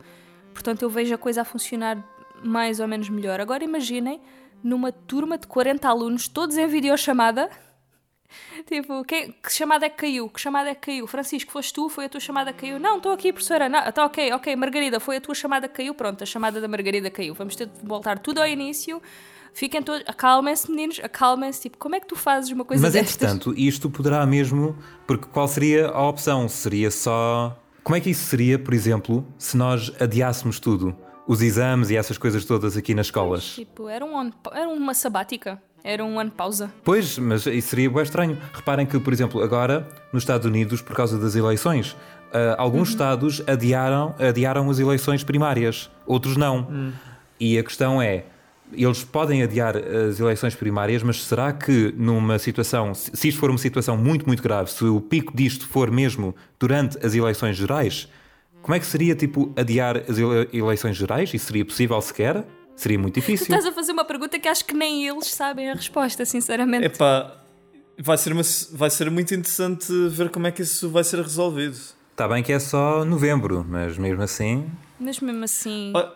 [0.53, 2.03] Portanto eu vejo a coisa a funcionar
[2.43, 3.39] mais ou menos melhor.
[3.39, 4.19] Agora imaginem
[4.63, 7.49] numa turma de 40 alunos, todos em videochamada.
[8.65, 10.29] Tipo, quem, que chamada é que caiu?
[10.29, 11.07] Que chamada é que caiu?
[11.07, 11.87] Francisco, foste tu?
[11.87, 12.77] Foi a tua chamada que caiu?
[12.77, 13.67] Não, estou aqui, professora.
[13.87, 14.55] Está ok, ok.
[14.55, 15.95] Margarida, foi a tua chamada que caiu?
[15.95, 17.33] Pronto, a chamada da Margarida caiu.
[17.33, 19.01] Vamos ter de voltar tudo ao início.
[19.57, 20.03] Fiquem todos.
[20.05, 21.61] Acalmem-se, meninos, acalmem-se.
[21.61, 23.15] Tipo, como é que tu fazes uma coisa Mas destas?
[23.15, 24.77] entretanto, isto poderá mesmo.
[25.07, 26.47] Porque qual seria a opção?
[26.47, 27.59] Seria só.
[27.83, 30.95] Como é que isso seria, por exemplo, se nós adiássemos tudo?
[31.27, 33.55] Os exames e essas coisas todas aqui nas escolas?
[33.55, 35.59] Tipo, era, um ano, era uma sabática.
[35.83, 36.71] Era um ano de pausa.
[36.83, 38.37] Pois, mas isso seria bem estranho.
[38.53, 41.97] Reparem que, por exemplo, agora, nos Estados Unidos, por causa das eleições,
[42.31, 46.93] ah, alguns estados adiaram, adiaram as eleições primárias, outros não.
[47.39, 48.25] E a questão é.
[48.73, 53.57] Eles podem adiar as eleições primárias, mas será que numa situação, se isto for uma
[53.57, 58.09] situação muito, muito grave, se o pico disto for mesmo durante as eleições gerais,
[58.61, 61.33] como é que seria, tipo, adiar as ele- eleições gerais?
[61.33, 62.45] Isso seria possível sequer?
[62.75, 63.43] Seria muito Tu difícil.
[63.45, 66.85] estás a fazer uma pergunta que acho que nem eles sabem a resposta, sinceramente.
[66.85, 67.37] Epá,
[67.97, 68.41] vai ser, uma,
[68.73, 71.77] vai ser muito interessante ver como é que isso vai ser resolvido.
[72.11, 74.65] Está bem que é só novembro, mas mesmo assim.
[74.99, 75.93] Mas mesmo assim.
[75.95, 76.11] Tipo,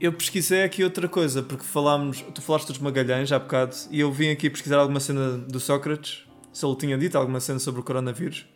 [0.00, 4.12] Eu pesquisei aqui outra coisa, porque falámos, tu falaste dos Magalhães há bocado, e eu
[4.12, 7.84] vim aqui pesquisar alguma cena do Sócrates, se ele tinha dito alguma cena sobre o
[7.84, 8.46] coronavírus,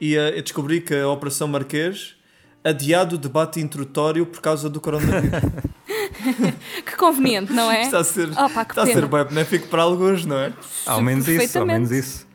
[0.00, 2.16] e uh, eu descobri que a Operação Marquês
[2.62, 5.30] adiado o debate introdutório por causa do coronavírus.
[6.84, 7.82] que conveniente, não é?
[7.82, 10.52] está a ser, Opa, está a ser bem benéfico para alguns, não é?
[10.84, 12.26] Ao menos isso, ao menos isso.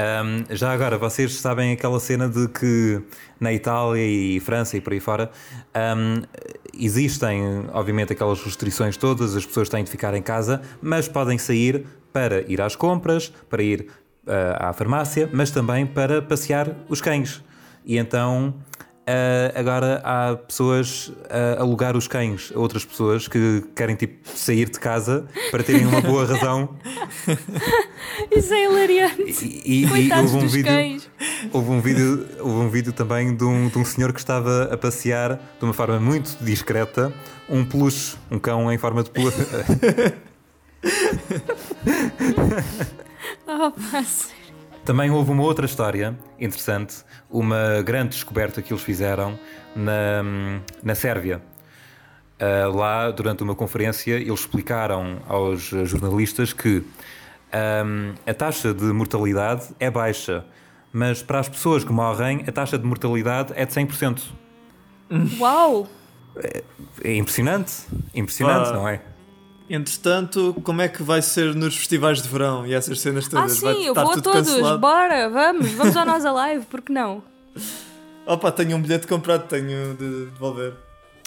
[0.00, 3.02] Um, já agora, vocês sabem aquela cena de que
[3.38, 5.30] na Itália e França e por aí fora
[5.74, 6.22] um,
[6.78, 11.86] existem, obviamente, aquelas restrições todas, as pessoas têm de ficar em casa, mas podem sair
[12.12, 13.86] para ir às compras, para ir
[14.26, 17.42] uh, à farmácia, mas também para passear os cães.
[17.84, 18.54] E então
[19.10, 24.70] Uh, agora há pessoas a alugar os cães a outras pessoas que querem tipo sair
[24.70, 26.76] de casa para terem uma boa razão.
[28.30, 29.44] Isso é hilariante.
[29.64, 31.10] E, e, e houve um vídeo, cães.
[31.52, 34.76] houve um vídeo, houve um vídeo também de um, de um senhor que estava a
[34.76, 37.12] passear de uma forma muito discreta
[37.48, 39.38] um peluche, um cão em forma de peluche.
[43.48, 44.39] oh, passa.
[44.90, 49.38] Também houve uma outra história interessante, uma grande descoberta que eles fizeram
[49.72, 50.20] na,
[50.82, 51.40] na Sérvia.
[52.40, 56.78] Uh, lá, durante uma conferência, eles explicaram aos jornalistas que
[57.54, 60.44] um, a taxa de mortalidade é baixa,
[60.92, 64.22] mas para as pessoas que morrem, a taxa de mortalidade é de 100%.
[65.38, 65.86] Uau!
[66.34, 66.64] É,
[67.04, 68.72] é impressionante, impressionante, ah.
[68.72, 69.00] não é?
[69.70, 73.52] Entretanto, como é que vai ser nos festivais de verão e essas cenas ah, todas?
[73.52, 74.78] Ah, sim, vai eu vou a todos, cancelado?
[74.80, 77.22] bora, vamos, vamos ao Nós Alive, porque não?
[78.26, 80.74] Opa, tenho um bilhete comprado, tenho de devolver.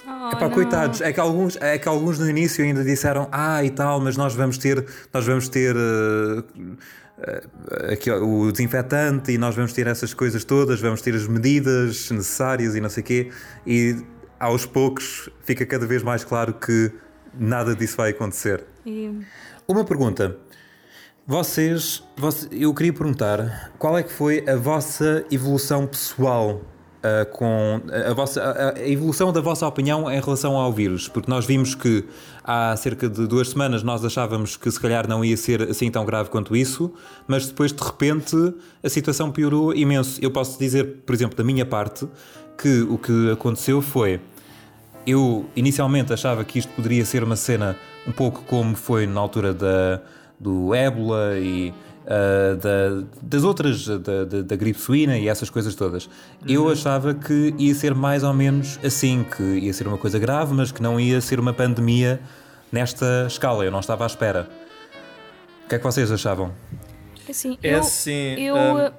[0.05, 3.69] Oh, Epá, coitados, é que, alguns, é que alguns no início ainda disseram ah e
[3.69, 9.55] tal, mas nós vamos ter, nós vamos ter uh, uh, aqui, o desinfetante e nós
[9.55, 13.31] vamos ter essas coisas todas, vamos ter as medidas necessárias e não sei o quê,
[13.65, 14.03] e
[14.37, 16.91] aos poucos fica cada vez mais claro que
[17.37, 18.63] nada disso vai acontecer.
[18.85, 19.11] E...
[19.67, 20.37] Uma pergunta.
[21.25, 26.61] Vocês, vocês, eu queria perguntar qual é que foi a vossa evolução pessoal
[27.03, 31.31] uh, com a, vossa, a, a, evolução da vossa opinião em relação ao vírus, porque
[31.31, 32.03] nós vimos que
[32.43, 36.05] há cerca de duas semanas nós achávamos que se calhar não ia ser assim tão
[36.05, 36.93] grave quanto isso,
[37.25, 38.35] mas depois de repente
[38.83, 40.19] a situação piorou imenso.
[40.21, 42.05] Eu posso dizer, por exemplo, da minha parte,
[42.57, 44.19] que o que aconteceu foi
[45.05, 47.77] eu inicialmente achava que isto poderia ser uma cena
[48.07, 50.01] um pouco como foi na altura da,
[50.39, 51.73] do ébola e
[52.03, 56.05] uh, da, das outras, da, da, da, gripe suína e essas coisas todas.
[56.05, 56.47] Uhum.
[56.47, 60.53] Eu achava que ia ser mais ou menos assim, que ia ser uma coisa grave,
[60.53, 62.19] mas que não ia ser uma pandemia
[62.71, 63.63] nesta escala.
[63.63, 64.49] Eu não estava à espera.
[65.65, 66.53] O que é que vocês achavam?
[67.29, 68.35] Assim, é eu, assim.
[68.37, 68.91] Eu, um,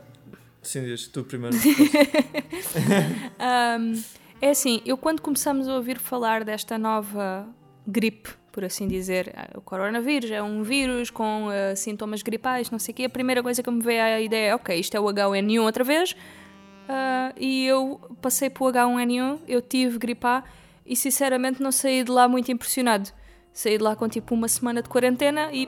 [0.62, 1.56] sim, diz tu primeiro.
[3.78, 4.02] um,
[4.44, 7.48] É assim, eu quando começamos a ouvir falar desta nova
[7.86, 12.78] gripe, por assim dizer, ah, o coronavírus é um vírus com uh, sintomas gripais, não
[12.78, 15.00] sei o quê, a primeira coisa que me veio à ideia é, ok, isto é
[15.00, 20.44] o H1N1 outra vez, uh, e eu passei para o H1N1, eu tive gripe A,
[20.84, 23.08] e sinceramente não saí de lá muito impressionado.
[23.50, 25.66] Saí de lá com tipo uma semana de quarentena e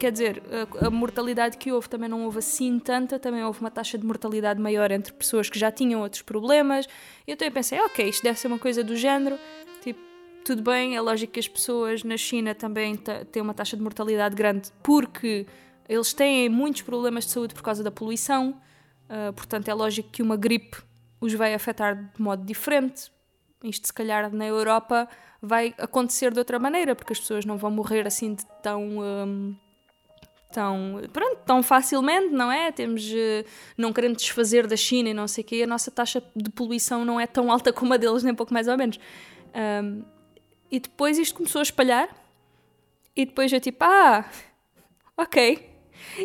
[0.00, 0.42] quer dizer,
[0.80, 4.06] a, a, mortalidade que houve também não houve assim tanta, também houve uma taxa de
[4.06, 6.86] mortalidade maior entre pessoas que já tinham outros problemas.
[7.26, 9.38] E então eu pensei, ok, isto deve ser uma coisa do género,
[9.82, 10.00] tipo,
[10.42, 14.34] tudo bem, é lógico que as pessoas na China também têm uma taxa de mortalidade
[14.34, 15.46] grande porque
[15.86, 18.58] eles têm muitos problemas de saúde por causa da poluição,
[19.04, 20.78] uh, portanto é lógico que uma gripe
[21.20, 23.12] os vai afetar de modo diferente.
[23.62, 25.06] Isto, se calhar, na Europa
[25.42, 28.82] vai acontecer de outra maneira, porque as pessoas não vão morrer assim de tão.
[28.98, 29.54] Um,
[30.52, 32.72] tão, pronto, tão facilmente, não é?
[32.72, 33.44] Temos, uh,
[33.76, 37.04] não querendo desfazer da China e não sei o quê, a nossa taxa de poluição
[37.04, 38.98] não é tão alta como a deles, nem pouco mais ou menos.
[39.82, 40.02] Um,
[40.70, 42.08] e depois isto começou a espalhar,
[43.16, 44.24] e depois eu tipo, ah,
[45.16, 45.68] ok,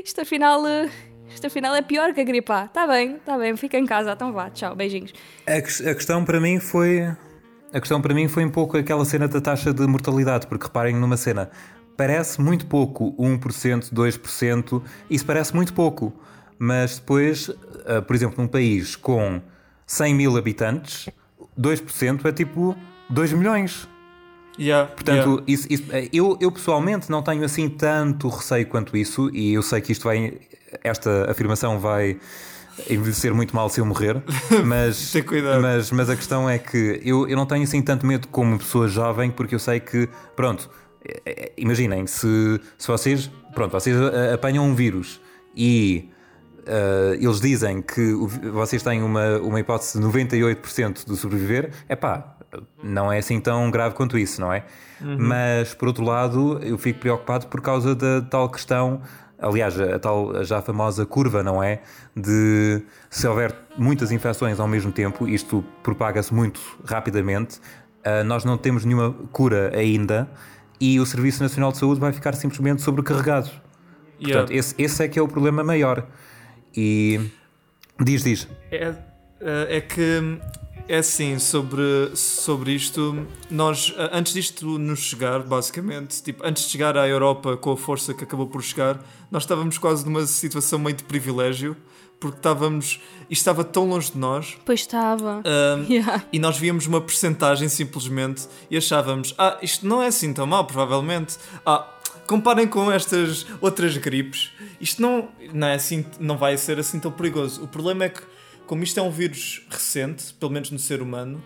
[0.04, 0.90] isto afinal, uh,
[1.30, 2.66] isto afinal é pior que a gripe A.
[2.66, 5.14] Está bem, está bem, fica em casa, então vá, tchau, beijinhos.
[5.48, 5.62] A, a
[5.96, 7.02] questão para mim foi...
[7.74, 10.96] A questão para mim foi um pouco aquela cena da taxa de mortalidade, porque reparem
[10.96, 11.52] numa cena,
[11.98, 16.14] parece muito pouco, 1%, 2%, isso parece muito pouco.
[16.58, 19.42] Mas depois, uh, por exemplo, num país com
[19.86, 21.10] 100 mil habitantes,
[21.60, 22.76] 2% é tipo
[23.10, 23.88] 2 milhões.
[24.58, 25.44] Yeah, Portanto, yeah.
[25.48, 29.62] Isso, isso, eh, eu, eu pessoalmente não tenho assim tanto receio quanto isso, e eu
[29.62, 30.40] sei que isto vai,
[30.82, 32.18] esta afirmação vai
[32.90, 34.22] envelhecer muito mal se eu morrer,
[34.66, 35.14] mas,
[35.62, 38.88] mas, mas a questão é que eu, eu não tenho assim tanto medo como pessoa
[38.88, 40.70] jovem, porque eu sei que, pronto,
[41.58, 43.96] imaginem, se, se vocês, pronto, vocês
[44.34, 45.22] apanham um vírus
[45.56, 46.10] e
[47.20, 48.14] eles dizem que
[48.52, 52.36] vocês têm uma, uma hipótese de 98% de sobreviver, é pá,
[52.84, 54.64] não é assim tão grave quanto isso, não é?
[55.02, 55.18] Uhum.
[55.20, 59.02] Mas, por outro lado, eu fico preocupado por causa da tal questão,
[59.40, 61.82] aliás, a tal já famosa curva, não é?
[62.16, 68.58] De se houver muitas infecções ao mesmo tempo, isto propaga-se muito rapidamente, uh, nós não
[68.58, 70.30] temos nenhuma cura ainda
[70.80, 73.50] e o Serviço Nacional de Saúde vai ficar simplesmente sobrecarregado.
[74.20, 74.42] Yeah.
[74.42, 76.08] Portanto, esse, esse é que é o problema maior.
[76.76, 77.20] E
[78.00, 78.48] diz, diz.
[78.72, 78.96] É,
[79.78, 80.40] é que
[80.88, 86.96] é assim, sobre, sobre isto, nós, antes disto nos chegar, basicamente, tipo, antes de chegar
[86.98, 89.00] à Europa com a força que acabou por chegar,
[89.32, 91.76] nós estávamos quase numa situação meio de privilégio,
[92.20, 93.02] porque estávamos.
[93.30, 94.58] Isto estava tão longe de nós.
[94.66, 95.42] Pois estava.
[95.46, 96.24] Um, yeah.
[96.32, 100.66] E nós víamos uma percentagem simplesmente e achávamos: ah, isto não é assim tão mal,
[100.66, 101.38] provavelmente.
[101.66, 101.88] Ah,
[102.28, 104.52] comparem com estas outras gripes,
[104.82, 107.64] isto não, não, é assim, não vai ser assim tão perigoso.
[107.64, 108.22] O problema é que
[108.66, 111.44] como isto é um vírus recente, pelo menos no ser humano,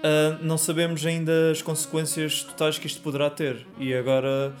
[0.00, 3.66] uh, não sabemos ainda as consequências totais que isto poderá ter.
[3.78, 4.54] E agora,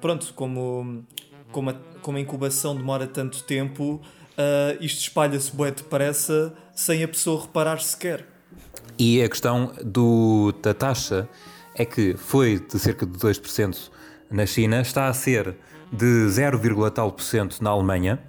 [0.00, 1.04] pronto, como,
[1.52, 4.00] como, a, como a incubação demora tanto tempo,
[4.38, 8.26] uh, isto espalha-se bué depressa sem a pessoa reparar sequer.
[8.98, 11.28] E a questão do, da taxa
[11.74, 13.90] é que foi de cerca de 2%
[14.30, 15.56] na China, está a ser
[15.92, 18.20] de 0, tal por cento na Alemanha,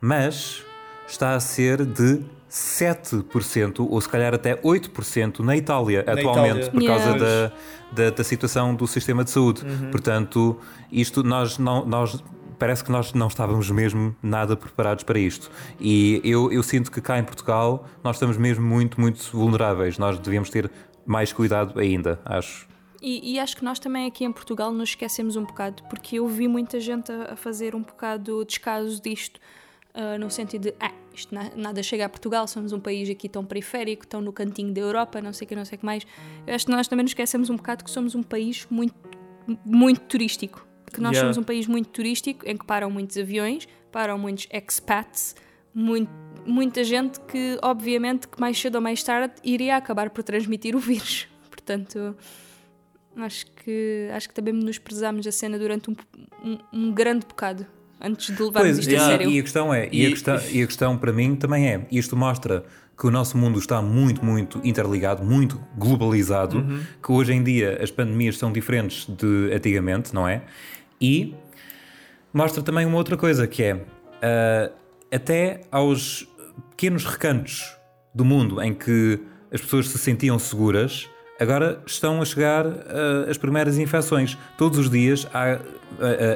[0.00, 0.64] mas
[1.06, 6.70] está a ser de 7% ou se calhar até 8% na Itália na atualmente Itália.
[6.70, 7.52] por causa da,
[7.92, 9.64] da, da, situação do sistema de saúde.
[9.64, 9.90] Uhum.
[9.90, 12.22] Portanto, isto nós não nós
[12.64, 15.50] parece que nós não estávamos mesmo nada preparados para isto.
[15.78, 19.98] E eu, eu sinto que cá em Portugal nós estamos mesmo muito, muito vulneráveis.
[19.98, 20.70] Nós devíamos ter
[21.04, 22.66] mais cuidado ainda, acho.
[23.02, 26.26] E, e, acho que nós também aqui em Portugal nos esquecemos um bocado, porque eu
[26.26, 29.38] vi muita gente a, a fazer um bocado descaso disto
[29.94, 33.28] uh, no sentido de, ah, isto na, nada chega a Portugal, somos um país aqui
[33.28, 35.84] tão periférico, tão no cantinho da Europa, não sei o que, não sei o que
[35.84, 36.06] mais.
[36.46, 38.94] Eu acho que nós também nos esquecemos um bocado que somos um país muito,
[39.66, 40.66] muito turístico.
[40.92, 41.20] Que nós yeah.
[41.20, 45.34] somos um país muito turístico, em que param muitos aviões, param muitos expats,
[45.74, 46.10] muito,
[46.46, 50.78] muita gente que, obviamente, que mais cedo ou mais tarde iria acabar por transmitir o
[50.78, 51.28] vírus.
[51.50, 52.16] Portanto,
[53.16, 55.96] acho que, acho que também nos prezamos a cena durante um,
[56.44, 57.66] um, um grande bocado
[58.00, 59.30] antes de levarmos pois, isto e, a sério.
[59.30, 61.86] E a questão é, e, e, a questão, e a questão para mim também é,
[61.90, 62.64] isto mostra
[62.96, 66.80] que o nosso mundo está muito, muito interligado, muito globalizado, uhum.
[67.02, 70.42] que hoje em dia as pandemias são diferentes de antigamente, não é?
[71.04, 71.34] E
[72.32, 74.72] mostra também uma outra coisa que é uh,
[75.12, 76.26] até aos
[76.70, 77.76] pequenos recantos
[78.14, 79.20] do mundo em que
[79.52, 81.06] as pessoas se sentiam seguras,
[81.38, 84.38] agora estão a chegar uh, as primeiras infecções.
[84.56, 85.60] Todos os dias há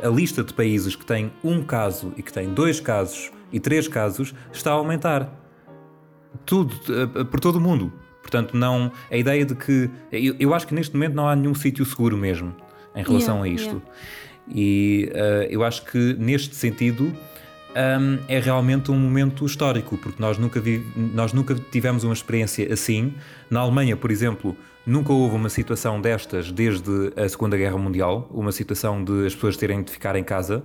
[0.04, 3.58] a, a, lista de países que têm um caso e que têm dois casos e
[3.58, 5.32] três casos está a aumentar.
[6.44, 7.90] Tudo, uh, por todo o mundo.
[8.20, 9.88] Portanto, não a ideia de que.
[10.12, 12.54] Eu, eu acho que neste momento não há nenhum sítio seguro mesmo
[12.94, 13.76] em relação yeah, a isto.
[13.76, 14.27] Yeah.
[14.54, 17.14] E uh, eu acho que neste sentido
[17.78, 22.72] um, é realmente um momento histórico, porque nós nunca, vi, nós nunca tivemos uma experiência
[22.72, 23.14] assim.
[23.50, 28.52] Na Alemanha, por exemplo, nunca houve uma situação destas desde a Segunda Guerra Mundial uma
[28.52, 30.64] situação de as pessoas terem de ficar em casa.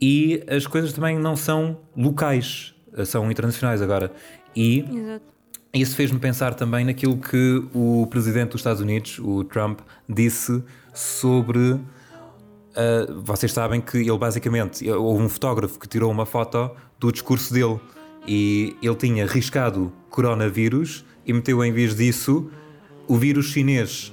[0.00, 4.12] E as coisas também não são locais, são internacionais agora.
[4.56, 5.24] E Exato.
[5.74, 10.62] isso fez-me pensar também naquilo que o presidente dos Estados Unidos, o Trump, disse
[10.94, 11.78] sobre
[12.70, 17.52] Uh, vocês sabem que ele basicamente houve um fotógrafo que tirou uma foto do discurso
[17.52, 17.80] dele
[18.26, 22.48] e ele tinha riscado coronavírus e meteu em vez disso
[23.08, 24.12] o vírus chinês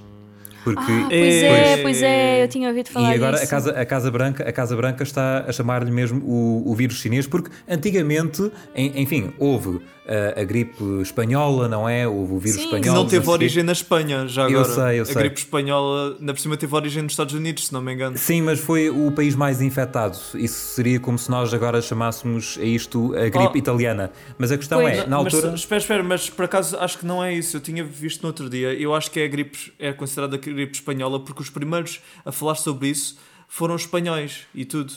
[0.68, 3.46] porque ah, pois é, pois é, eu tinha ouvido falar E agora disso.
[3.46, 6.98] a Casa, a, Casa Branca, a Casa Branca está a chamar-lhe mesmo o, o vírus
[6.98, 12.08] chinês, porque antigamente, enfim, houve a, a, gripe espanhola, não é?
[12.08, 12.66] Houve o vírus Sim.
[12.66, 12.84] espanhol.
[12.84, 14.60] Que não teve origem na Espanha, já agora.
[14.60, 15.16] Eu sei, eu sei.
[15.16, 18.18] A gripe espanhola, na por cima, teve origem nos Estados Unidos, se não me engano.
[18.18, 20.18] Sim, mas foi o país mais infectado.
[20.36, 23.58] Isso seria como se nós agora chamássemos a isto a gripe oh.
[23.58, 24.12] italiana.
[24.38, 25.00] Mas a questão pois.
[25.00, 25.52] é, na altura.
[25.52, 27.58] Mas, espera, espera, mas por acaso acho que não é isso.
[27.58, 28.74] Eu tinha visto no outro dia.
[28.74, 32.32] Eu acho que é a gripe, é considerada a gripe espanhola porque os primeiros a
[32.32, 34.94] falar sobre isso foram espanhóis e tudo.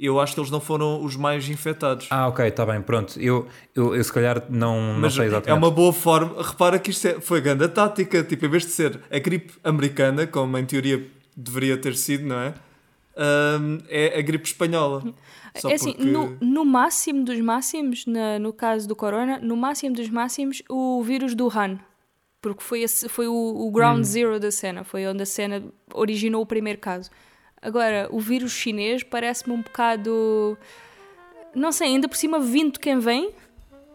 [0.00, 2.06] Eu acho que eles não foram os mais infectados.
[2.10, 3.20] Ah, ok, está bem, pronto.
[3.20, 5.50] Eu, eu, eu se calhar não, Mas não sei exatamente.
[5.50, 6.42] É uma boa forma.
[6.42, 8.22] Repara que isto é, foi grande a tática.
[8.22, 12.40] Tipo, em vez de ser a gripe americana, como em teoria deveria ter sido, não
[12.40, 12.54] é?
[13.60, 15.04] Um, é a gripe espanhola.
[15.56, 16.10] Só é assim, porque...
[16.10, 21.02] no, no máximo dos máximos, na, no caso do corona, no máximo dos máximos, o
[21.02, 21.78] vírus do Han
[22.40, 24.04] porque foi, esse, foi o, o ground hum.
[24.04, 27.10] zero da cena, foi onde a cena originou o primeiro caso.
[27.62, 30.56] Agora, o vírus chinês parece-me um bocado.
[31.54, 33.32] não sei, ainda por cima vindo quem vem,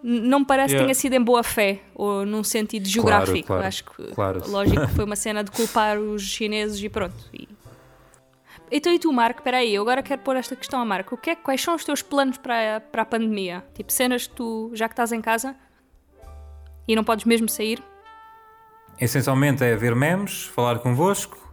[0.03, 0.85] não me parece que Yeah.
[0.85, 3.47] tenha sido em boa fé ou num sentido geográfico.
[3.47, 4.43] claro, Acho que claro.
[4.49, 7.15] lógico que foi uma cena de culpar os chineses e pronto.
[7.33, 7.47] E-
[8.71, 9.39] Então e tu, Marco?
[9.39, 11.15] Espera aí, eu agora quero pôr esta questão a Marco.
[11.15, 13.63] O que é, quais são os teus planos para, para a pandemia?
[13.73, 15.55] Tipo, cenas que tu, já que estás em casa
[16.87, 17.81] e não podes mesmo sair,
[18.99, 21.44] Essencialmente é ver memes, falar convosco,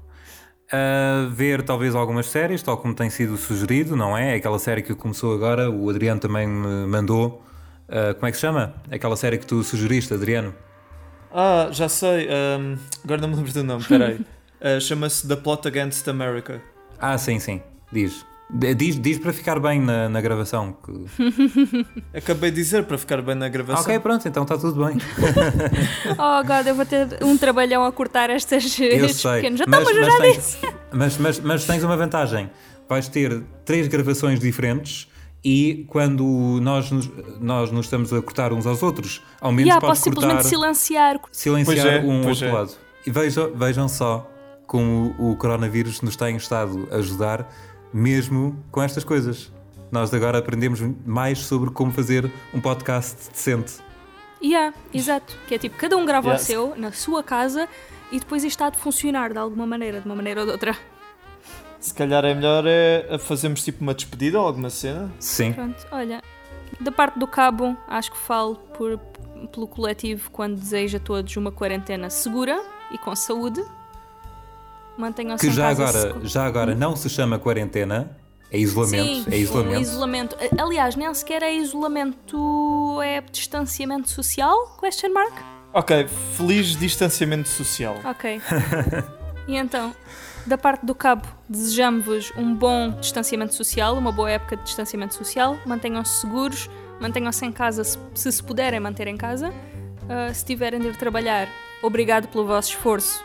[0.72, 4.34] uh, ver talvez algumas séries, tal como tem sido sugerido, não é?
[4.34, 7.42] Aquela série que começou agora, o Adriano também me mandou.
[7.88, 8.74] Uh, como é que se chama?
[8.90, 10.54] Aquela série que tu sugeriste, Adriano?
[11.34, 12.28] Ah, já sei.
[12.28, 14.20] ahm, agora não me lembro do nome, peraí.
[14.64, 16.62] Ah, Chama-se The Plot Against America.
[17.00, 17.60] Ah, sim, sim.
[17.90, 18.24] Diz.
[18.54, 20.76] D- Diz, diz para ficar bem na, na gravação.
[20.84, 23.82] que- Acabei de dizer para ficar bem na gravação.
[23.82, 24.96] Ok, pronto, então está tudo bem.
[26.18, 29.36] Oh God, eu vou ter um trabalhão a cortar estas, Eu sei.
[29.36, 29.58] pequenos.
[29.58, 30.58] Já mas, mas tens, disse.
[30.92, 32.50] mas, mas, mas tens uma vantagem.
[32.88, 35.08] Vais ter três gravações diferentes
[35.44, 36.24] e quando
[36.60, 40.10] nós nos, nós nos estamos a cortar uns aos outros, ao menos Yeah, podes posso
[40.14, 41.20] cortar, simplesmente silenciar.
[41.32, 42.52] silenciar é, um outro é.
[42.52, 42.72] lado.
[43.06, 44.28] E vejam, vejam só
[44.66, 47.50] como o, o coronavírus nos tem estado a ajudar,
[47.92, 49.52] mesmo com estas coisas.
[49.90, 53.74] Nós agora aprendemos mais sobre como fazer um podcast decente.
[54.42, 55.36] Yeah, exato.
[55.46, 56.42] Que é tipo, cada um grava Yeah.
[56.42, 57.68] o seu, na sua casa,
[58.10, 60.76] e depois isto está de funcionar de alguma maneira, de uma maneira ou de outra.
[61.78, 65.12] Se calhar é melhor é fazermos tipo uma despedida ou alguma cena.
[65.18, 65.52] Sim.
[65.52, 66.22] Pronto, olha,
[66.80, 68.98] da parte do cabo, acho que falo por,
[69.52, 73.62] pelo coletivo quando desejo a todos uma quarentena segura e com saúde.
[74.96, 78.16] Mantenham-se Que em já casa agora, segu- já agora não se chama quarentena,
[78.50, 79.24] é isolamento.
[79.24, 79.80] Sim, é isolamento.
[79.80, 80.36] isolamento.
[80.58, 84.76] Aliás, nem sequer é isolamento, é distanciamento social?
[84.80, 85.32] Question mark?
[85.72, 87.96] Ok, feliz distanciamento social.
[88.04, 88.40] Ok.
[89.48, 89.94] e então,
[90.46, 95.56] da parte do cabo, desejamos-vos um bom distanciamento social, uma boa época de distanciamento social.
[95.64, 96.68] Mantenham-se seguros,
[97.00, 99.52] mantenham-se em casa se, se se puderem manter em casa.
[100.08, 101.48] Ah, se tiverem de ir trabalhar,
[101.82, 103.24] obrigado pelo vosso esforço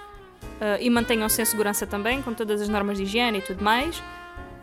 [0.60, 4.02] ah, e mantenham-se em segurança também, com todas as normas de higiene e tudo mais.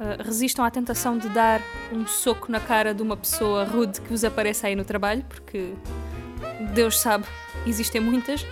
[0.01, 1.61] Ah, resistam à tentação de dar
[1.93, 5.75] um soco na cara de uma pessoa rude que vos apareça aí no trabalho, porque
[6.73, 7.25] Deus sabe,
[7.67, 8.47] existem muitas.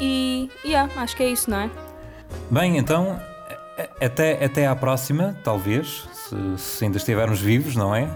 [0.00, 1.70] E, yeah, acho que é isso, não é?
[2.50, 3.20] Bem, então,
[4.00, 8.08] até, até à próxima, talvez, se, se ainda estivermos vivos, não é?